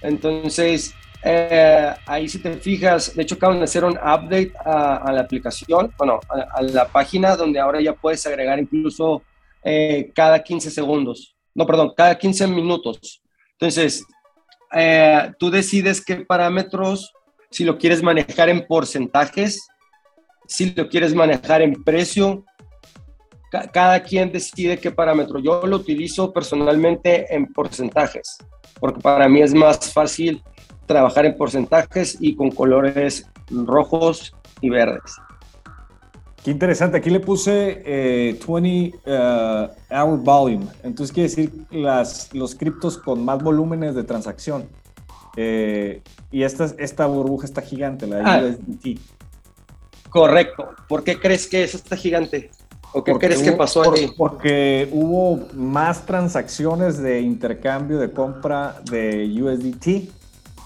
[0.02, 0.92] Entonces,
[1.26, 5.22] eh, ahí si te fijas, de hecho acaban de hacer un update a, a la
[5.22, 9.22] aplicación, bueno, a, la página donde ahora ya puedes agregar incluso
[9.62, 13.22] eh, cada 15 segundos no, perdón, cada 15 minutos.
[13.52, 14.04] Entonces,
[14.74, 17.14] eh, tú decides qué parámetros,
[17.50, 19.66] si lo quieres manejar en porcentajes,
[20.46, 22.44] si lo quieres manejar en precio,
[23.72, 25.38] cada quien decide qué parámetro.
[25.38, 28.36] Yo lo utilizo personalmente en porcentajes,
[28.78, 30.42] porque para mí es más fácil
[30.86, 35.16] trabajar en porcentajes y con colores rojos y verdes.
[36.46, 36.98] Qué interesante.
[36.98, 37.82] Aquí le puse
[38.38, 40.66] 20 eh, uh, hour volume.
[40.84, 44.68] Entonces quiere decir las, los criptos con más volúmenes de transacción.
[45.36, 49.00] Eh, y esta, esta burbuja está gigante, la ah, USDT.
[50.08, 50.70] Correcto.
[50.88, 52.50] ¿Por qué crees que eso está gigante?
[52.92, 54.10] ¿O qué crees que pasó ahí?
[54.16, 60.10] Porque hubo más transacciones de intercambio de compra de USDT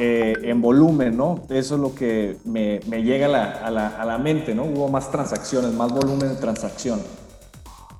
[0.03, 1.45] eh, en volumen, ¿no?
[1.51, 4.65] Eso es lo que me, llega a la, mente, ¿no?
[4.65, 7.03] Hubo más transacciones, más volumen de transacción.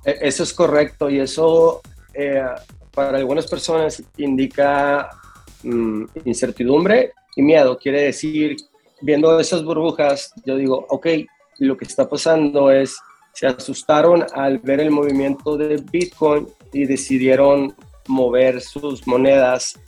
[0.03, 1.79] E, eso es correcto y eso
[2.15, 2.41] eh,
[2.91, 5.11] para algunas personas indica
[5.61, 7.77] mm, incertidumbre y miedo.
[7.77, 8.57] Quiere decir,
[9.03, 11.05] viendo esas burbujas, yo digo, ok,
[11.59, 12.97] lo que está pasando es,
[13.33, 17.75] se asustaron al ver el movimiento de Bitcoin y decidieron
[18.07, 19.79] mover sus monedas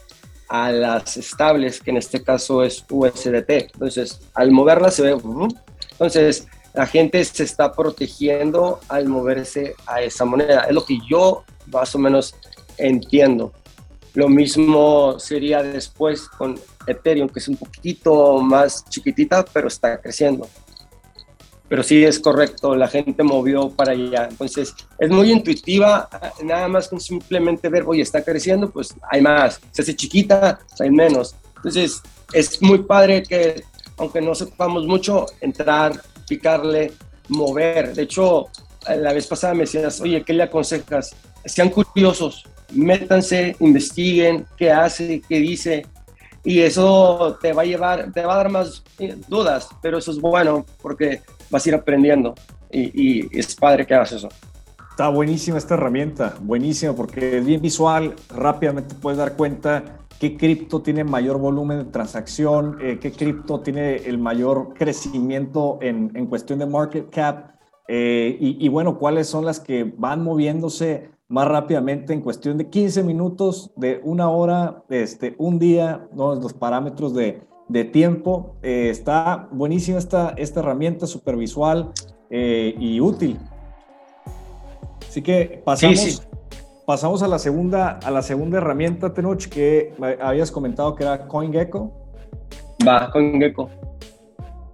[0.53, 3.49] a las estables, que en este caso es USDT.
[3.73, 5.17] Entonces, al moverla se ve...
[5.93, 10.65] Entonces, la gente se está protegiendo al moverse a esa moneda.
[10.65, 12.35] Es lo que yo más o menos
[12.77, 13.51] entiendo.
[14.13, 20.47] Lo mismo sería después con Ethereum, que es un poquito más chiquitita, pero está creciendo
[21.69, 24.27] pero sí es correcto, la gente movió para allá.
[24.29, 26.09] Entonces, es muy intuitiva,
[26.43, 30.81] nada más con simplemente ver, oye, está creciendo, pues hay más, se hace chiquita, pues
[30.81, 31.35] hay menos.
[31.55, 32.01] Entonces,
[32.33, 33.63] es muy padre que,
[33.97, 36.91] aunque no sepamos mucho, entrar, picarle,
[37.29, 37.93] mover.
[37.93, 38.47] De hecho,
[38.87, 41.15] la vez pasada me decías, oye, ¿qué le aconsejas?
[41.45, 45.85] Sean curiosos, métanse, investiguen qué hace, qué dice,
[46.43, 50.11] y eso te va a llevar, te va a dar más eh, dudas, pero eso
[50.11, 52.35] es bueno porque vas a ir aprendiendo
[52.71, 54.29] y, es padre que hagas eso.
[54.89, 60.81] Está buenísima esta herramienta, buenísima porque es bien visual, rápidamente puedes dar cuenta qué cripto
[60.81, 66.59] tiene mayor volumen de transacción, eh, qué cripto tiene el mayor crecimiento en, en cuestión
[66.59, 67.53] de market cap
[67.87, 72.69] eh, y, y, bueno, cuáles son las que van moviéndose más rápidamente en cuestión de
[72.69, 76.35] 15 minutos, de una hora, este, un día, ¿no?
[76.35, 78.57] los parámetros de, de tiempo.
[78.61, 81.91] Eh, está buenísima esta, esta herramienta, súper visual
[82.29, 83.39] eh, y útil.
[85.07, 86.27] Así que pasamos,
[86.85, 91.91] pasamos a la segunda, a la segunda herramienta, Tenoch, que habías comentado que era CoinGecko.
[92.87, 93.69] Va, CoinGecko.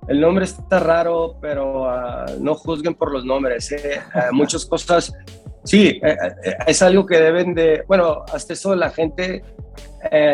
[0.09, 3.71] El nombre está raro, pero ah, no juzguen por los nombres.
[3.71, 3.99] ¿eh?
[4.12, 5.13] Ah, muchas cosas,
[5.63, 9.43] sí, eh, eh, es algo que deben de, bueno, hasta eso la gente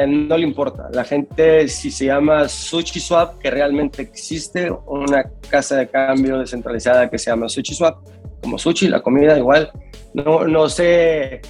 [0.08, 0.90] no le importa.
[0.92, 7.18] La gente, si se llama SushiSwap, que realmente existe una casa de cambio descentralizada que
[7.18, 7.98] se llama SushiSwap,
[8.42, 9.72] como sushi, la comida igual,
[10.14, 11.42] no, no sé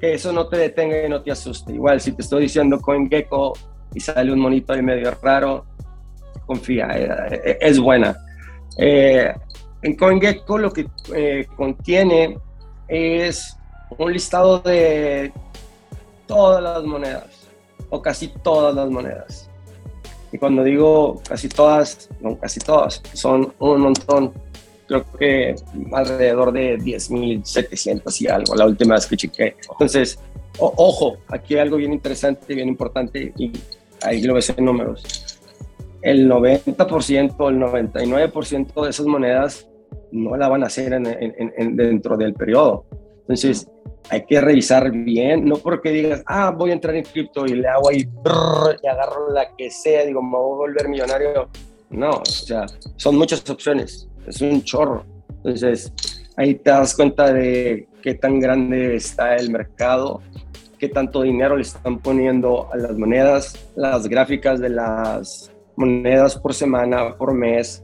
[0.00, 1.72] que eso no te detenga y no te asuste.
[1.72, 3.54] Igual, si te estoy diciendo CoinGecko
[3.94, 5.66] y sale un monito ahí medio raro,
[6.46, 8.16] confía, eh, eh, es buena.
[8.78, 9.32] Eh,
[9.82, 10.86] en CoinGecko lo que
[11.56, 12.38] contiene
[12.88, 13.56] es
[13.98, 15.32] un listado de
[16.26, 17.48] todas las monedas,
[17.90, 19.48] o casi todas las monedas.
[20.32, 24.32] Y cuando digo casi todas, no casi todas, son un montón.
[24.88, 25.54] Creo que
[25.92, 29.56] alrededor de 10.700 y algo, la última vez que chequé.
[29.70, 30.18] Entonces,
[30.58, 33.52] ojo, aquí hay algo bien interesante, bien importante, y
[34.02, 35.26] ahí lo ves en números
[36.06, 39.66] el 90%, el 99% de esas monedas
[40.12, 42.86] no la van a hacer en, dentro del periodo.
[43.20, 43.68] Entonces,
[44.08, 47.66] hay que revisar bien, no porque digas, ah, voy a entrar en cripto y le
[47.66, 48.08] hago ahí
[48.82, 51.48] y agarro la que sea, digo, me voy a volver millonario.
[51.90, 52.66] No, o sea,
[52.96, 55.04] son muchas opciones, es un chorro.
[55.28, 55.92] Entonces,
[56.36, 60.20] ahí te das cuenta de qué tan grande está el mercado,
[60.78, 66.54] qué tanto dinero le están poniendo a las monedas, las gráficas de las monedas por
[66.54, 67.82] semana, por mes.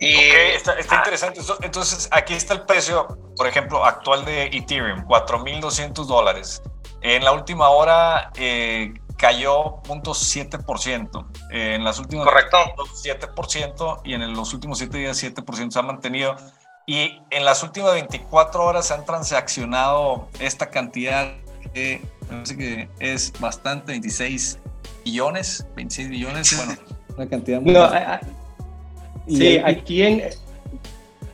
[0.00, 0.14] Y,
[0.54, 0.96] está, ah.
[0.96, 1.40] interesante.
[1.62, 3.06] Entonces, aquí está el precio,
[3.36, 6.62] por ejemplo, actual de Ethereum, 4.200 dólares.
[7.02, 11.26] En la última hora eh, cayó 0.7%.
[11.50, 12.58] en las últimas Correcto.
[13.04, 16.36] 7% y en los últimos 7 días 7% se ha mantenido.
[16.86, 21.32] Y en las últimas 24 horas se han transaccionado esta cantidad
[21.74, 22.00] que
[22.56, 24.58] que es bastante, 26
[25.04, 26.56] billones, 26 billones.
[26.56, 26.80] Bueno,
[27.16, 27.72] una cantidad muy...
[27.72, 27.88] No,
[29.28, 30.22] sí, aquí en...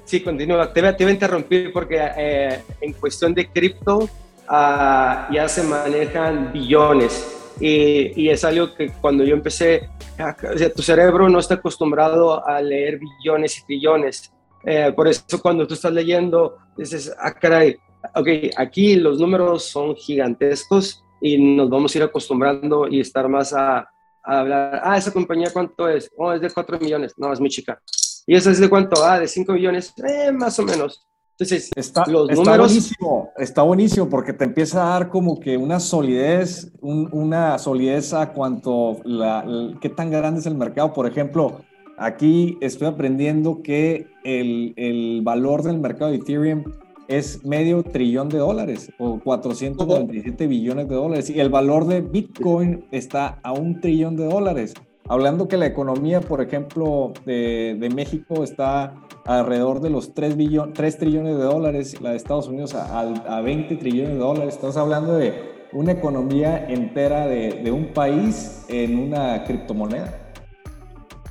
[0.04, 0.72] Sí, continúa.
[0.72, 4.08] Te voy, a interrumpir porque eh, en cuestión de cripto
[4.46, 7.38] ah, ya se manejan billones.
[7.60, 11.54] Y, y, es algo que cuando yo empecé, ah, o sea, tu cerebro no está
[11.54, 14.32] acostumbrado a leer billones y trillones.
[14.64, 17.76] Eh, por eso cuando tú estás leyendo, dices, ah, caray,
[18.14, 23.52] ok, aquí los números son gigantescos y nos vamos a ir acostumbrando y estar más
[23.52, 23.88] a,
[24.22, 27.80] hablar, ah, esa compañía cuánto es, oh, es de 4 millones, no, es muy chica.
[28.26, 29.04] ¿Y esa es de cuánto?
[29.04, 31.06] Ah, de 5 millones, eh, más o menos.
[31.32, 35.80] Entonces, está, los está buenísimo, está buenísimo porque te empieza a dar como que una
[35.80, 39.44] solidez, una solidez a cuanto, la,
[39.80, 40.92] qué tan grande es el mercado.
[40.92, 41.62] Por ejemplo,
[41.98, 46.64] aquí estoy aprendiendo que el, el valor del mercado de Ethereum
[47.12, 52.86] es medio trillón de dólares o 497 billones de dólares y el valor de Bitcoin
[52.90, 54.74] está a un trillón de dólares.
[55.08, 58.94] Hablando que la economía, por ejemplo, de, de México está
[59.24, 60.36] alrededor de los 3,
[60.72, 64.54] 3 trillones de dólares, la de Estados Unidos a, a 20 trillones de dólares.
[64.54, 65.34] Estás hablando de
[65.72, 70.21] una economía entera de, de un país en una criptomoneda.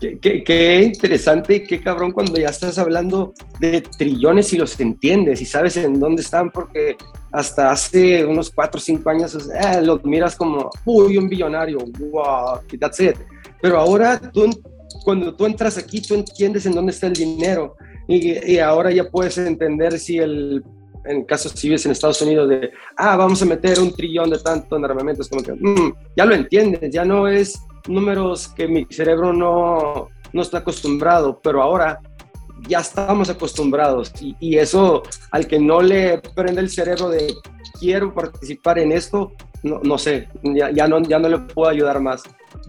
[0.01, 5.45] Qué, interesante y qué cabrón cuando ya estás hablando de trillones y los entiendes y
[5.45, 6.97] sabes en dónde están, porque
[7.31, 12.59] hasta hace unos 4 o 5 años eh, los miras como, uy, un billonario, wow,
[12.79, 13.15] that's it.
[13.61, 14.49] Pero ahora tú,
[15.03, 17.75] cuando tú entras aquí, tú entiendes en dónde está el dinero
[18.07, 20.63] y, y ahora ya puedes entender si el
[21.05, 24.77] en casos civiles en Estados Unidos de, ah, vamos a meter un trillón de tanto
[24.77, 29.34] en armamentos, como que, mm, ya lo entiendes, ya no es números que mi cerebro
[29.34, 32.00] no, no está acostumbrado, pero ahora
[32.67, 37.34] ya estamos acostumbrados y, y, eso al que no le prende el cerebro de
[37.80, 39.32] quiero participar en esto,
[39.63, 42.24] no, no sé, ya, ya, no, ya no le puedo ayudar más.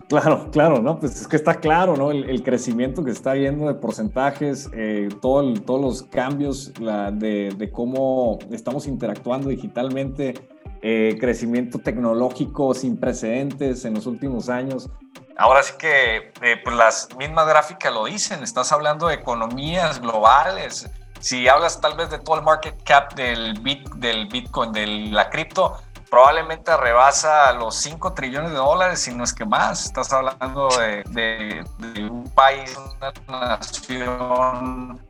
[0.09, 0.99] Claro, claro, ¿no?
[0.99, 2.11] Pues es que está claro, ¿no?
[2.11, 7.71] El, crecimiento que está viendo de porcentajes, eh, todo todos los cambios la, de, de,
[7.71, 10.35] cómo estamos interactuando digitalmente,
[10.83, 14.91] eh, crecimiento tecnológico sin precedentes en los últimos años.
[15.37, 20.91] Ahora sí que eh, pues las mismas gráficas lo dicen, estás hablando de economías globales.
[21.21, 25.31] Si hablas tal vez de todo el market cap del, bit, del Bitcoin, de la
[25.31, 25.79] cripto,
[26.11, 29.87] probablemente rebasa los 5 trillones de dólares, si no es que más.
[29.87, 32.77] Estás hablando de, de, de un país,
[33.29, 35.01] una nación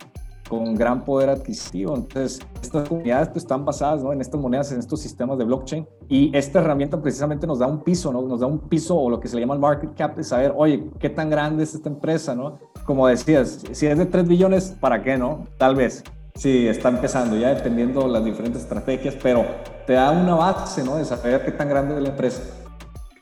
[0.52, 1.96] con gran poder adquisitivo.
[1.96, 4.12] Entonces, estas comunidades pues, están basadas ¿no?
[4.12, 5.88] en estas monedas, en estos sistemas de blockchain.
[6.10, 8.20] Y esta herramienta precisamente nos da un piso, ¿no?
[8.20, 10.52] Nos da un piso o lo que se le llama el market cap de saber,
[10.54, 12.58] oye, ¿qué tan grande es esta empresa, no?
[12.84, 15.46] Como decías, si es de 3 billones, ¿para qué, no?
[15.56, 16.04] Tal vez.
[16.34, 19.46] Sí, está empezando ya dependiendo las diferentes estrategias, pero
[19.86, 20.96] te da una base, ¿no?
[20.96, 22.42] De saber qué tan grande es la empresa,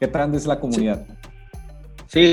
[0.00, 1.06] qué tan grande es la comunidad.
[1.06, 1.19] Sí,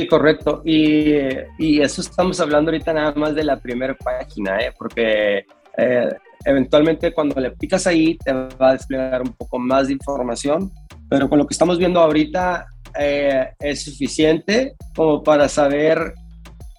[0.10, 0.62] correcto.
[0.66, 1.14] Y,
[1.60, 4.74] y, eso estamos hablando ahorita nada más de la primera página, ¿eh?
[4.78, 5.46] porque
[5.78, 6.10] eh,
[6.46, 10.72] eventualmente cuando le picas ahí te va a desplegar un poco más de información,
[11.10, 12.66] pero con lo que estamos viendo ahorita
[13.00, 16.14] eh, es suficiente como para saber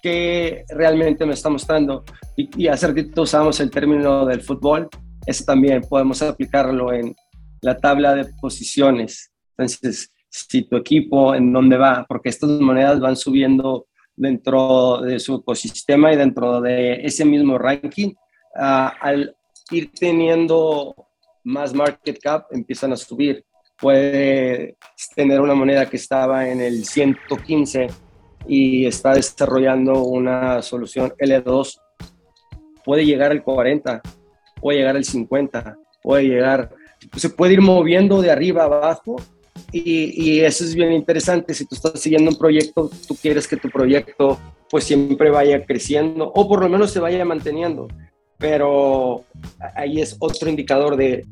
[0.01, 2.03] qué realmente me está mostrando.
[2.35, 4.89] Y, y hace ratito usamos el término del fútbol,
[5.25, 7.15] eso también podemos aplicarlo en
[7.61, 9.31] la tabla de posiciones.
[9.57, 15.35] Entonces, si tu equipo en dónde va, porque estas monedas van subiendo dentro de su
[15.35, 18.13] ecosistema y dentro de ese mismo ranking,
[18.55, 19.35] ah, al
[19.71, 20.95] ir teniendo
[21.43, 23.43] más market cap, empiezan a subir.
[23.79, 24.77] Puede
[25.15, 27.87] tener una moneda que estaba en el 115
[28.47, 31.79] y está desarrollando una solución L2,
[32.83, 34.01] puede llegar al 40,
[34.59, 36.71] puede llegar al 50, puede llegar,
[37.15, 39.17] se puede ir moviendo de arriba abajo
[39.71, 41.53] y, eso es bien interesante.
[41.53, 44.39] Si tú estás siguiendo un proyecto, tú quieres que tu proyecto
[44.69, 47.87] pues siempre vaya creciendo o por lo menos se vaya manteniendo.
[48.37, 49.25] Pero
[49.75, 51.25] ahí es otro indicador de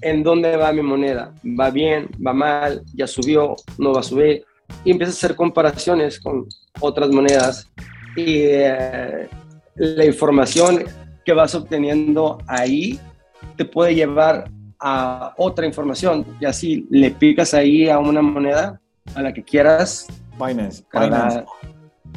[0.00, 1.34] en dónde va mi moneda.
[1.44, 2.08] ¿Va bien?
[2.24, 2.82] ¿Va mal?
[2.94, 3.56] ¿Ya subió?
[3.76, 4.44] ¿No va a subir?
[4.84, 6.46] Y empiezas a hacer comparaciones con
[6.80, 7.68] otras monedas.
[8.16, 9.28] Y eh,
[9.74, 10.84] la información
[11.24, 12.98] que vas obteniendo ahí
[13.56, 14.50] te puede llevar
[14.80, 18.80] a otra información y así le picas ahí a una moneda
[19.14, 20.06] a la que quieras.
[20.38, 20.84] Binance.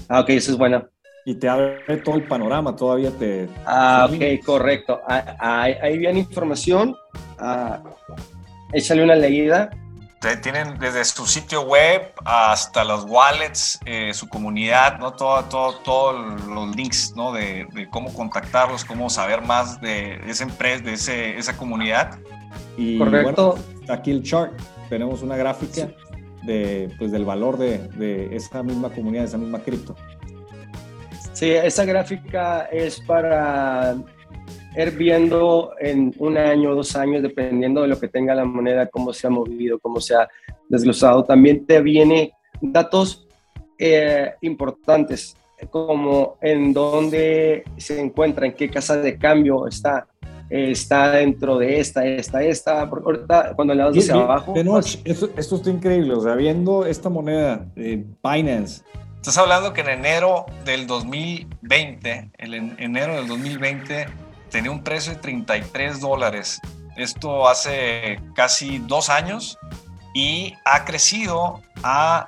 [0.08, 0.88] Ah, ok, eso es bueno.
[1.26, 3.48] Y te abre todo el panorama, todavía te...
[3.66, 5.02] Ah, ok, correcto.
[5.08, 6.96] Ah, ah, ahí, viene información.
[7.38, 7.82] Ah,
[8.74, 9.70] échale una leída.
[10.44, 15.14] Tienen desde su sitio web hasta los wallets, eh, su comunidad, ¿no?
[15.14, 17.32] Todos todo, todo los links, ¿no?
[17.32, 22.20] De, de, cómo contactarlos, cómo saber más de esa empresa, de ese, esa comunidad.
[22.78, 23.56] Y Correcto.
[23.56, 24.54] Bueno, aquí el chart,
[24.90, 25.90] tenemos una gráfica
[26.44, 29.96] de, pues, del valor de, de esa misma comunidad, de esa misma cripto.
[31.34, 33.96] Sí, esa gráfica es para
[34.76, 39.12] ir viendo en un año dos años, dependiendo de lo que tenga la moneda, cómo
[39.12, 40.28] se ha movido, cómo se ha
[40.70, 41.24] desglosado.
[41.24, 43.28] También te viene datos
[43.78, 45.36] eh, importantes,
[45.70, 50.08] como en dónde se encuentra, en qué casa de cambio está,
[50.52, 52.82] está dentro de esta, esta, esta.
[52.82, 54.54] Ahorita, cuando le das hacia abajo.
[54.54, 56.14] De noche, esto, esto, está increíble.
[56.14, 58.84] O sea, viendo esta moneda, eh, Binance.
[59.16, 64.08] Estás hablando que en enero del 2020, el en enero del 2020,
[64.50, 66.60] tenía un precio de 33 dólares.
[66.98, 69.58] Esto hace casi dos años
[70.14, 72.28] y ha crecido a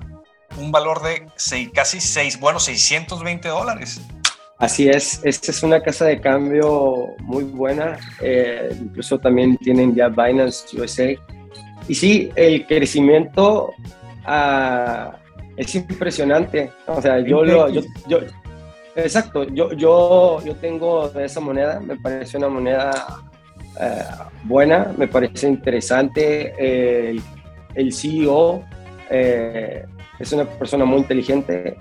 [0.57, 4.01] un valor de seis, casi 6, bueno, 620 dólares.
[4.63, 10.07] Así es, esta es una casa de cambio muy buena, eh, incluso también tienen ya
[10.07, 11.13] Binance USA.
[11.89, 13.73] Y sí, el crecimiento
[14.23, 15.17] ah,
[15.57, 16.71] es impresionante.
[16.87, 17.81] O sea, yo lo, yo,
[18.95, 22.91] exacto, yo, yo, yo tengo esa moneda, me parece una moneda
[23.81, 24.03] eh,
[24.45, 27.09] buena, me parece interesante.
[27.09, 27.21] el,
[27.75, 28.63] el, CEO
[29.09, 29.83] eh,
[30.19, 31.75] es una persona muy inteligente,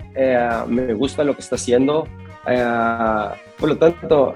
[0.67, 2.09] me gusta lo que está haciendo
[2.47, 4.33] eh, por lo tanto,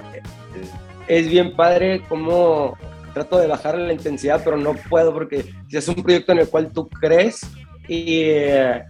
[1.07, 2.77] es bien padre como
[3.13, 6.71] trato de bajar la intensidad, pero no puedo porque es un proyecto en el cual
[6.71, 7.41] tú crees
[7.87, 8.83] y eh,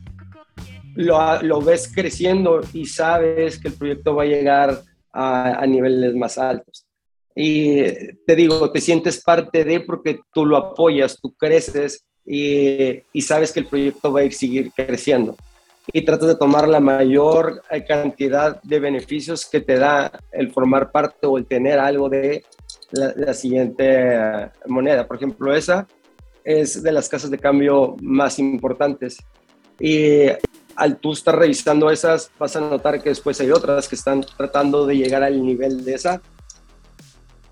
[0.95, 4.81] lo, lo, ves creciendo y sabes que el proyecto va a llegar
[5.13, 6.85] a, a, niveles más altos.
[7.35, 7.83] Y
[8.25, 13.51] te digo, te sientes parte de porque tú lo apoyas, tú creces y, y sabes
[13.51, 15.37] que el proyecto va a ir seguir creciendo
[15.93, 20.91] y tratas de tomar la mayor eh, cantidad de beneficios que te da el formar
[20.91, 22.43] parte o el tener algo de
[22.91, 25.07] la, siguiente eh, moneda.
[25.07, 25.87] Por ejemplo, esa
[26.43, 29.17] es de las casas de cambio más importantes.
[29.79, 30.25] Y
[30.75, 34.85] al tú estar revisando esas, vas a notar que después hay otras que están tratando
[34.85, 36.21] de llegar al nivel de esa.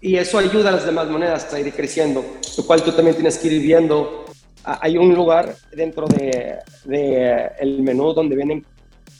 [0.01, 2.23] Y eso ayuda a las demás monedas a ir creciendo,
[2.57, 4.24] lo cual tú también tienes que ir viendo
[4.65, 6.59] hay un lugar dentro de,
[7.59, 8.65] el menú donde vienen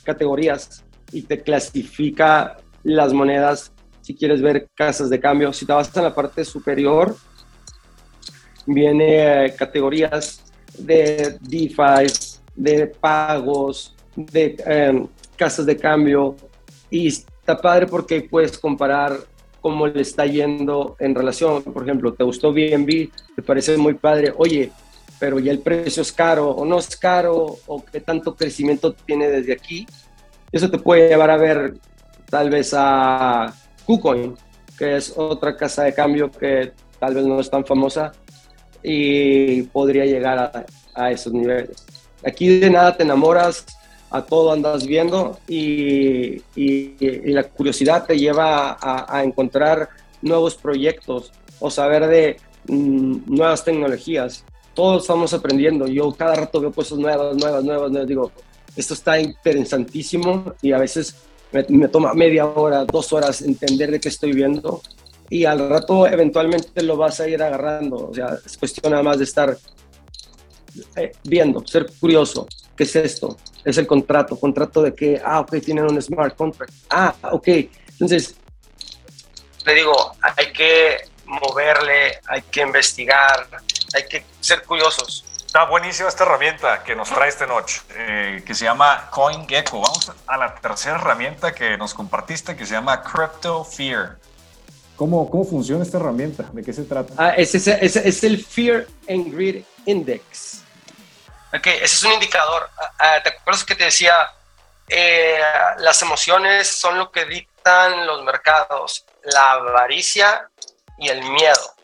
[0.02, 3.72] categorías y te clasifica las monedas.
[4.00, 5.52] Si quieres ver casas de cambio.
[5.52, 7.16] Si te vas a la parte superior,
[8.66, 10.44] viene categorías
[10.78, 12.12] de DeFi,
[12.54, 16.36] de pagos, de em, casas de cambio.
[16.90, 19.16] Y está padre porque puedes comparar
[19.60, 24.32] cómo le está yendo en relación, por ejemplo, te gustó BNB, te parece muy padre,
[24.36, 24.70] oye,
[25.18, 29.28] pero ya el precio es caro o no es caro o qué tanto crecimiento tiene
[29.28, 29.86] desde aquí.
[30.52, 31.74] Eso te puede llevar a ver
[32.28, 33.52] tal vez a
[33.84, 34.34] KuCoin,
[34.78, 38.12] que es otra casa de cambio que tal vez no es tan famosa
[38.82, 41.84] y podría llegar a, a esos niveles.
[42.24, 43.64] Aquí de nada te enamoras,
[44.10, 49.88] a todo andas viendo y, y, la curiosidad te lleva a, encontrar
[50.22, 52.36] nuevos proyectos o saber de
[52.68, 54.44] mm, nuevas tecnologías.
[54.76, 55.88] Todos estamos aprendiendo.
[55.88, 58.08] Yo cada rato veo cosas nuevas, nuevas, nuevas, nuevas.
[58.08, 58.30] Digo,
[58.76, 61.16] esto está interesantísimo y a veces
[61.50, 64.82] me, me, toma media hora, dos horas entender de qué estoy viendo
[65.28, 68.10] y al rato eventualmente lo vas a ir agarrando.
[68.10, 69.56] O sea, es cuestión nada más de estar
[70.96, 72.46] eh, viendo, ser curioso.
[72.76, 73.36] ¿Qué es esto?
[73.64, 74.38] Es el contrato.
[74.38, 76.72] ¿Contrato de que, ah, ok, tienen un smart contract.
[76.90, 77.48] Ah, ok.
[77.92, 78.36] Entonces,
[79.64, 83.48] le digo, hay que moverle, hay que investigar,
[83.96, 85.24] hay que ser curiosos.
[85.46, 89.80] Está buenísima esta herramienta que nos trae esta noche, eh, que se llama CoinGecko.
[89.80, 94.18] Vamos a la tercera herramienta que nos compartiste, que se llama Crypto Fear.
[94.96, 96.44] ¿Cómo, ¿Cómo funciona esta herramienta?
[96.52, 97.14] ¿De qué se trata?
[97.16, 100.62] Ah, es, es, es, el Fear and Greed Index.
[101.54, 102.68] Ok, ese es un indicador.
[102.76, 104.30] Ah, ah, ¿Te acuerdas que te decía?
[104.88, 105.38] Eh,
[105.78, 110.48] las emociones son lo que dictan los mercados, la avaricia
[110.98, 111.75] y el miedo.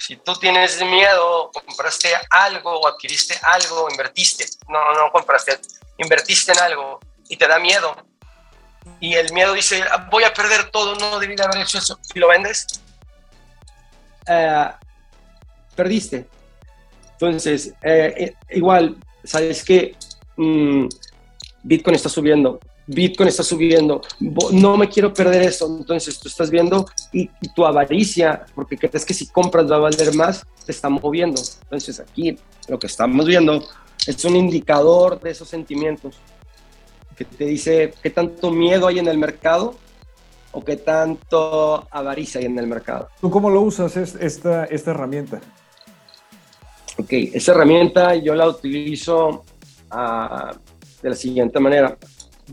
[0.00, 5.60] Si tú tienes miedo, compraste algo o adquiriste algo, invertiste, no, no compraste,
[5.98, 7.94] invertiste en algo y te da miedo.
[8.98, 11.98] Y el miedo dice, voy a perder todo, no debí de haber hecho eso.
[12.00, 12.80] Si lo vendes,
[14.26, 14.70] eh,
[15.76, 16.26] perdiste.
[17.12, 19.94] Entonces, eh, eh, igual, ¿sabes qué?
[20.36, 20.88] Mm,
[21.62, 22.58] Bitcoin está subiendo,
[22.92, 24.02] Bitcoin está subiendo,
[24.52, 25.66] no me quiero perder eso.
[25.78, 30.14] Entonces tú estás viendo y, tu avaricia, porque crees que si compras va a valer
[30.14, 31.40] más, te está moviendo.
[31.62, 32.36] Entonces aquí
[32.68, 33.64] lo que estamos viendo
[34.06, 36.16] es un indicador de esos sentimientos
[37.16, 39.76] que te dice qué tanto miedo hay en el mercado
[40.52, 43.08] o qué tanto avaricia hay en el mercado.
[43.20, 45.40] ¿Tú cómo lo usas esta, esta herramienta?
[46.96, 49.44] Ok, esa herramienta yo la utilizo
[49.92, 50.56] uh,
[51.02, 51.96] de la siguiente manera.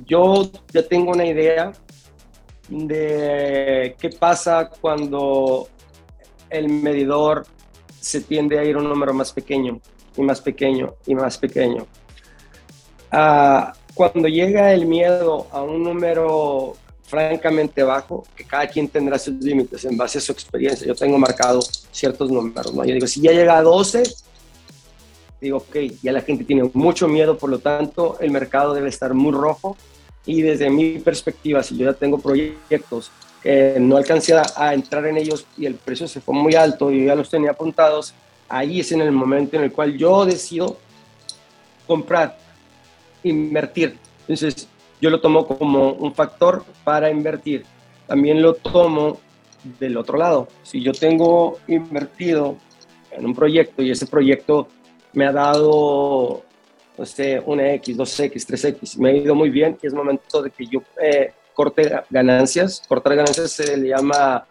[0.06, 1.72] Yo ya tengo una idea
[2.70, 5.68] de qué pasa cuando
[6.50, 7.46] el medidor
[8.00, 9.80] se tiende a ir a un número más pequeño
[10.16, 11.88] y más pequeño y más pequeño.
[13.12, 19.36] Uh, cuando llega el miedo a un número francamente bajo, que cada quien tendrá sus
[19.36, 20.86] límites en base a su experiencia.
[20.86, 22.84] Yo tengo marcado ciertos números, ¿no?
[22.84, 24.04] Yo digo, si ya llega a 12,
[25.40, 29.14] digo, ok, ya la gente tiene mucho miedo, por lo tanto, el mercado debe estar
[29.14, 29.78] muy rojo.
[30.26, 33.12] Y desde mi perspectiva, si yo ya tengo proyectos
[33.42, 37.00] que no alcancé a, entrar en ellos y el precio se fue muy alto y
[37.00, 38.14] yo ya los tenía apuntados,
[38.50, 40.78] ahí es en el momento en el cual yo decido
[41.86, 42.38] comprar,
[43.24, 43.98] invertir.
[44.22, 44.68] Entonces,
[45.00, 47.64] yo lo tomo como un factor para invertir.
[48.08, 49.20] También lo tomo
[49.80, 50.48] del otro lado.
[50.64, 52.58] Si yo tengo invertido
[53.12, 54.68] en un proyecto y ese proyecto
[55.18, 56.44] me ha dado,
[56.96, 60.52] no sé, una X, 2X, 3X, me ha ido muy bien y es momento de
[60.52, 62.84] que yo eh, corte ganancias.
[62.88, 64.46] Cortar ganancias se le llama,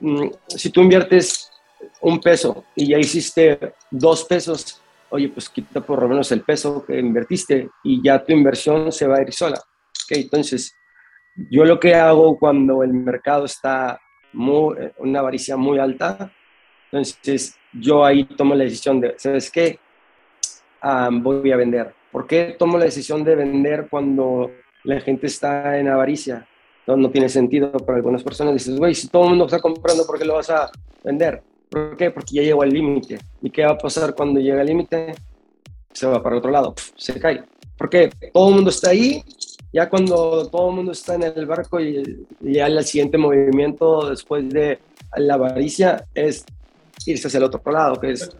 [0.00, 1.52] mm, si tú inviertes
[2.00, 6.84] un peso y ya hiciste dos pesos, oye, pues quita por lo menos el peso
[6.84, 9.62] que invertiste y ya tu inversión se va a ir sola.
[10.06, 10.74] Okay, entonces,
[11.48, 14.00] yo lo que hago cuando el mercado está
[14.32, 16.32] muy, una avaricia muy alta,
[16.90, 19.78] entonces yo ahí tomo la decisión de, ¿sabes qué?
[21.10, 21.94] Voy a vender.
[22.10, 24.50] ¿Por qué tomo la decisión de vender cuando
[24.84, 26.46] la gente está en avaricia?
[26.86, 28.54] No, no tiene sentido para algunas personas.
[28.54, 30.70] Dices, güey, si todo el mundo está comprando, ¿por qué lo vas a
[31.04, 31.42] vender?
[31.68, 32.10] ¿Por qué?
[32.10, 33.18] Porque ya llegó al límite.
[33.42, 35.14] ¿Y qué va a pasar cuando llega al límite?
[35.92, 37.42] Se va para otro lado, se cae.
[37.76, 38.10] ¿Por qué?
[38.32, 39.22] Todo el mundo está ahí.
[39.72, 44.48] Ya cuando todo el mundo está en el barco y ya el siguiente movimiento después
[44.48, 44.80] de
[45.16, 46.44] la avaricia es
[47.06, 48.30] irse hacia el otro lado, que es...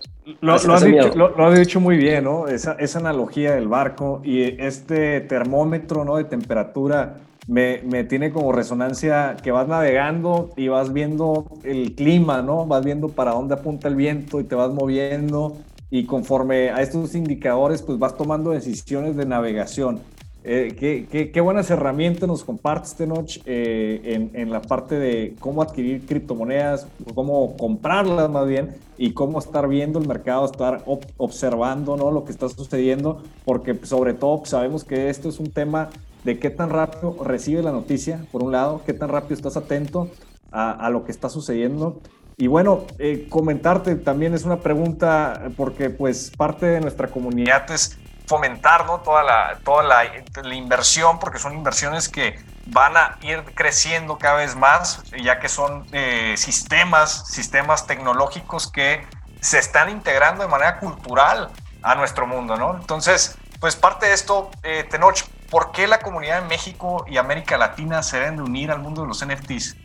[0.41, 2.47] Lo, lo, has, dicho, lo, dicho, muy bien, ¿no?
[2.47, 6.16] Esa, esa, analogía del barco y este termómetro, ¿no?
[6.16, 7.16] De temperatura
[7.49, 12.66] me, me, tiene como resonancia que vas navegando y vas viendo el clima, ¿no?
[12.66, 15.57] Vas viendo para dónde apunta el viento y te vas moviendo
[15.91, 20.01] y conforme a estos indicadores, pues vas tomando decisiones de navegación.
[20.43, 25.61] Eh, qué, qué, buenas herramientas nos compartes, Tenoch, eh, en, en, la parte de cómo
[25.61, 30.84] adquirir criptomonedas, cómo comprarlas más bien, y cómo estar viendo el mercado, estar
[31.16, 32.11] observando ¿no?
[32.11, 35.91] lo que está sucediendo, porque sobre todo sabemos que esto es un tema
[36.24, 40.09] de qué tan rápido recibes la noticia, por un lado, qué tan rápido estás atento
[40.51, 42.01] a, a lo que está sucediendo.
[42.36, 47.99] Y bueno, eh, comentarte también es una pregunta, porque pues parte de nuestra comunidad es
[48.31, 54.37] fomentar toda, la, toda la, inversión, porque son inversiones que van a ir creciendo cada
[54.37, 59.01] vez más, ya que son eh, sistemas, sistemas tecnológicos que
[59.41, 61.51] se están integrando de manera cultural
[61.83, 62.76] a nuestro mundo, ¿no?
[62.76, 67.59] Entonces, pues parte de esto, eh, Tenoch, ¿por qué la comunidad de México y América
[67.59, 69.76] Latina se deben de unir al mundo de los NFTs?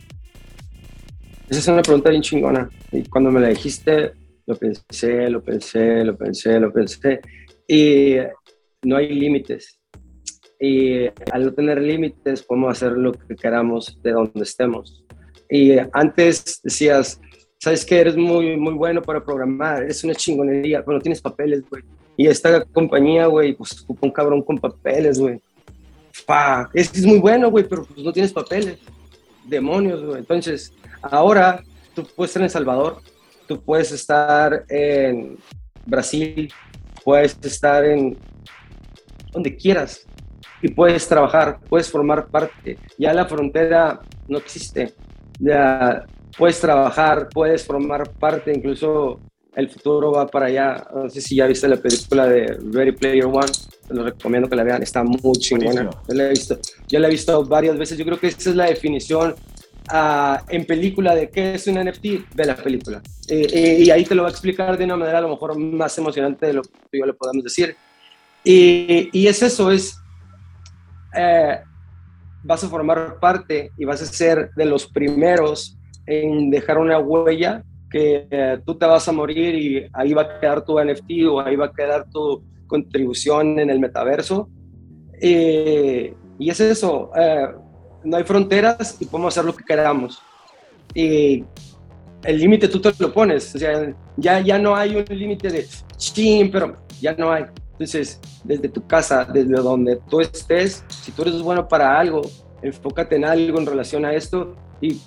[1.48, 2.68] Esa es una pregunta bien chingona.
[2.92, 4.12] Y cuando me la dijiste,
[4.46, 7.20] lo pensé, lo pensé, lo pensé, lo pensé.
[7.66, 8.16] Y
[8.82, 9.78] no hay límites.
[10.58, 15.04] Y al no tener límites, podemos hacer lo que queramos de donde estemos.
[15.50, 17.20] Y antes decías,
[17.58, 21.62] sabes que eres muy, muy bueno para programar, eres una chingonería, pero no tienes papeles,
[21.68, 21.82] güey.
[22.16, 25.40] Y esta compañía, güey, pues un cabrón con papeles, güey.
[26.72, 28.78] Es, es muy bueno, güey, pero pues no tienes papeles.
[29.44, 30.18] Demonios, güey.
[30.18, 31.62] Entonces, ahora
[31.94, 32.98] tú puedes estar en Salvador,
[33.46, 35.36] tú puedes estar en
[35.84, 36.50] Brasil,
[37.06, 38.18] puedes estar en
[39.30, 40.04] donde quieras
[40.60, 42.78] y puedes trabajar, puedes formar parte.
[42.98, 44.92] Ya la frontera no existe.
[45.38, 46.04] Ya
[46.36, 49.20] puedes trabajar, puedes formar parte, incluso
[49.54, 50.84] el futuro va para allá.
[50.92, 53.52] No sé si ya viste la película de Ready Player One,
[53.86, 55.88] te lo recomiendo que la vean, está muy chingona.
[56.08, 58.56] Yo la he visto, yo la he visto varias veces, yo creo que esa es
[58.56, 59.36] la definición
[59.92, 63.02] uh, en película de qué es un NFT, ve la película.
[63.28, 65.58] Eh, eh, y ahí te lo va a explicar de una manera a lo mejor
[65.58, 67.76] más emocionante de lo que yo le podamos decir.
[68.44, 69.98] Y, y es eso, es...
[71.16, 71.58] Eh,
[72.44, 75.76] vas a formar parte y vas a ser de los primeros
[76.06, 80.40] en dejar una huella que eh, tú te vas a morir y ahí va a
[80.40, 84.48] quedar tu NFT o ahí va a quedar tu contribución en el metaverso.
[85.20, 87.48] y es eso, eh,
[88.04, 90.20] no hay fronteras y podemos hacer lo que queramos.
[90.94, 91.44] Y
[92.22, 95.66] el límite tú te lo pones, o sea, ya, ya no hay un límite de,
[95.96, 97.44] sí, pero ya no hay.
[97.72, 102.22] Entonces, desde tu casa, desde donde tú estés, si tú eres bueno para algo,
[102.62, 105.00] enfócate en algo en relación a esto y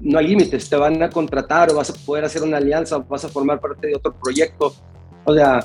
[0.00, 3.04] no hay límites, te van a contratar o vas a poder hacer una alianza o
[3.04, 4.74] vas a formar parte de otro proyecto.
[5.24, 5.60] O sea,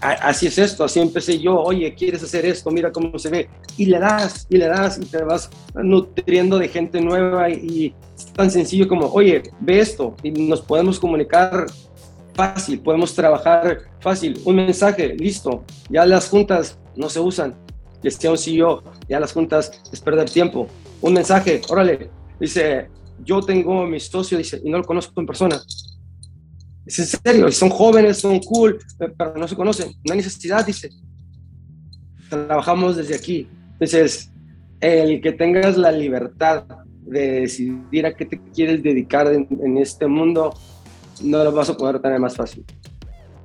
[0.00, 2.70] así es esto, así empecé yo, oye, ¿quieres hacer esto?
[2.70, 3.48] Mira cómo se ve.
[3.76, 8.26] Y le das, y le das, y te vas nutriendo de gente nueva y, es
[8.32, 11.66] tan sencillo como, oye, ve esto, y nos podemos comunicar
[12.34, 14.40] fácil, podemos trabajar fácil.
[14.44, 17.54] Un mensaje, listo, ya las juntas no se usan.
[18.02, 20.68] Decía un CEO, ya las juntas es perder tiempo.
[21.00, 22.88] Un mensaje, órale, dice,
[23.24, 25.60] yo tengo mi socio, dice, y no lo conozco en persona.
[26.88, 29.92] Es en serio, son jóvenes, son cool, pero no se conocen.
[30.04, 30.88] No hay necesidad, dice.
[32.30, 33.46] Trabajamos desde aquí.
[33.72, 34.32] Entonces,
[34.80, 36.64] el que tengas la libertad
[37.02, 40.54] de decidir a qué te quieres dedicar en, este mundo,
[41.22, 42.64] no lo vas a poder tener más fácil.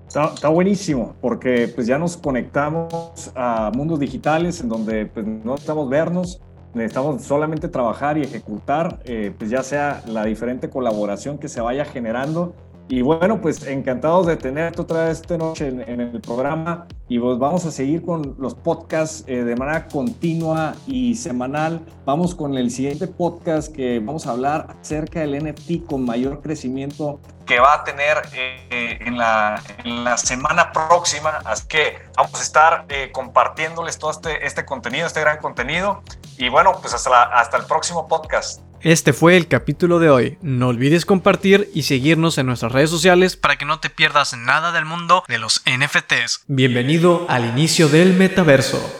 [0.07, 5.89] Está, buenísimo, porque pues ya nos conectamos a mundos digitales en donde pues, no necesitamos
[5.89, 6.41] vernos,
[6.73, 11.83] necesitamos solamente trabajar y ejecutar, eh, pues ya sea la diferente colaboración que se vaya
[11.83, 12.55] generando.
[12.89, 17.39] Y bueno, pues encantados de tenerte otra vez esta noche en, el programa y pues
[17.39, 21.81] vamos a seguir con los podcasts eh, de manera continua y semanal.
[22.05, 27.19] Vamos con el siguiente podcast que vamos a hablar acerca del NFT con mayor crecimiento
[27.45, 31.41] que va a tener eh, en, la, en, la, semana próxima.
[31.45, 36.03] Así que vamos a estar compartiéndoles todo este, este contenido, este gran contenido.
[36.38, 38.61] Y bueno, pues hasta, hasta el próximo podcast.
[38.84, 40.38] Este fue el capítulo de hoy.
[40.41, 44.73] No olvides compartir y seguirnos en nuestras redes sociales para que no te pierdas nada
[44.73, 46.43] del mundo de los NFTs.
[46.47, 48.99] Bienvenido al inicio del metaverso.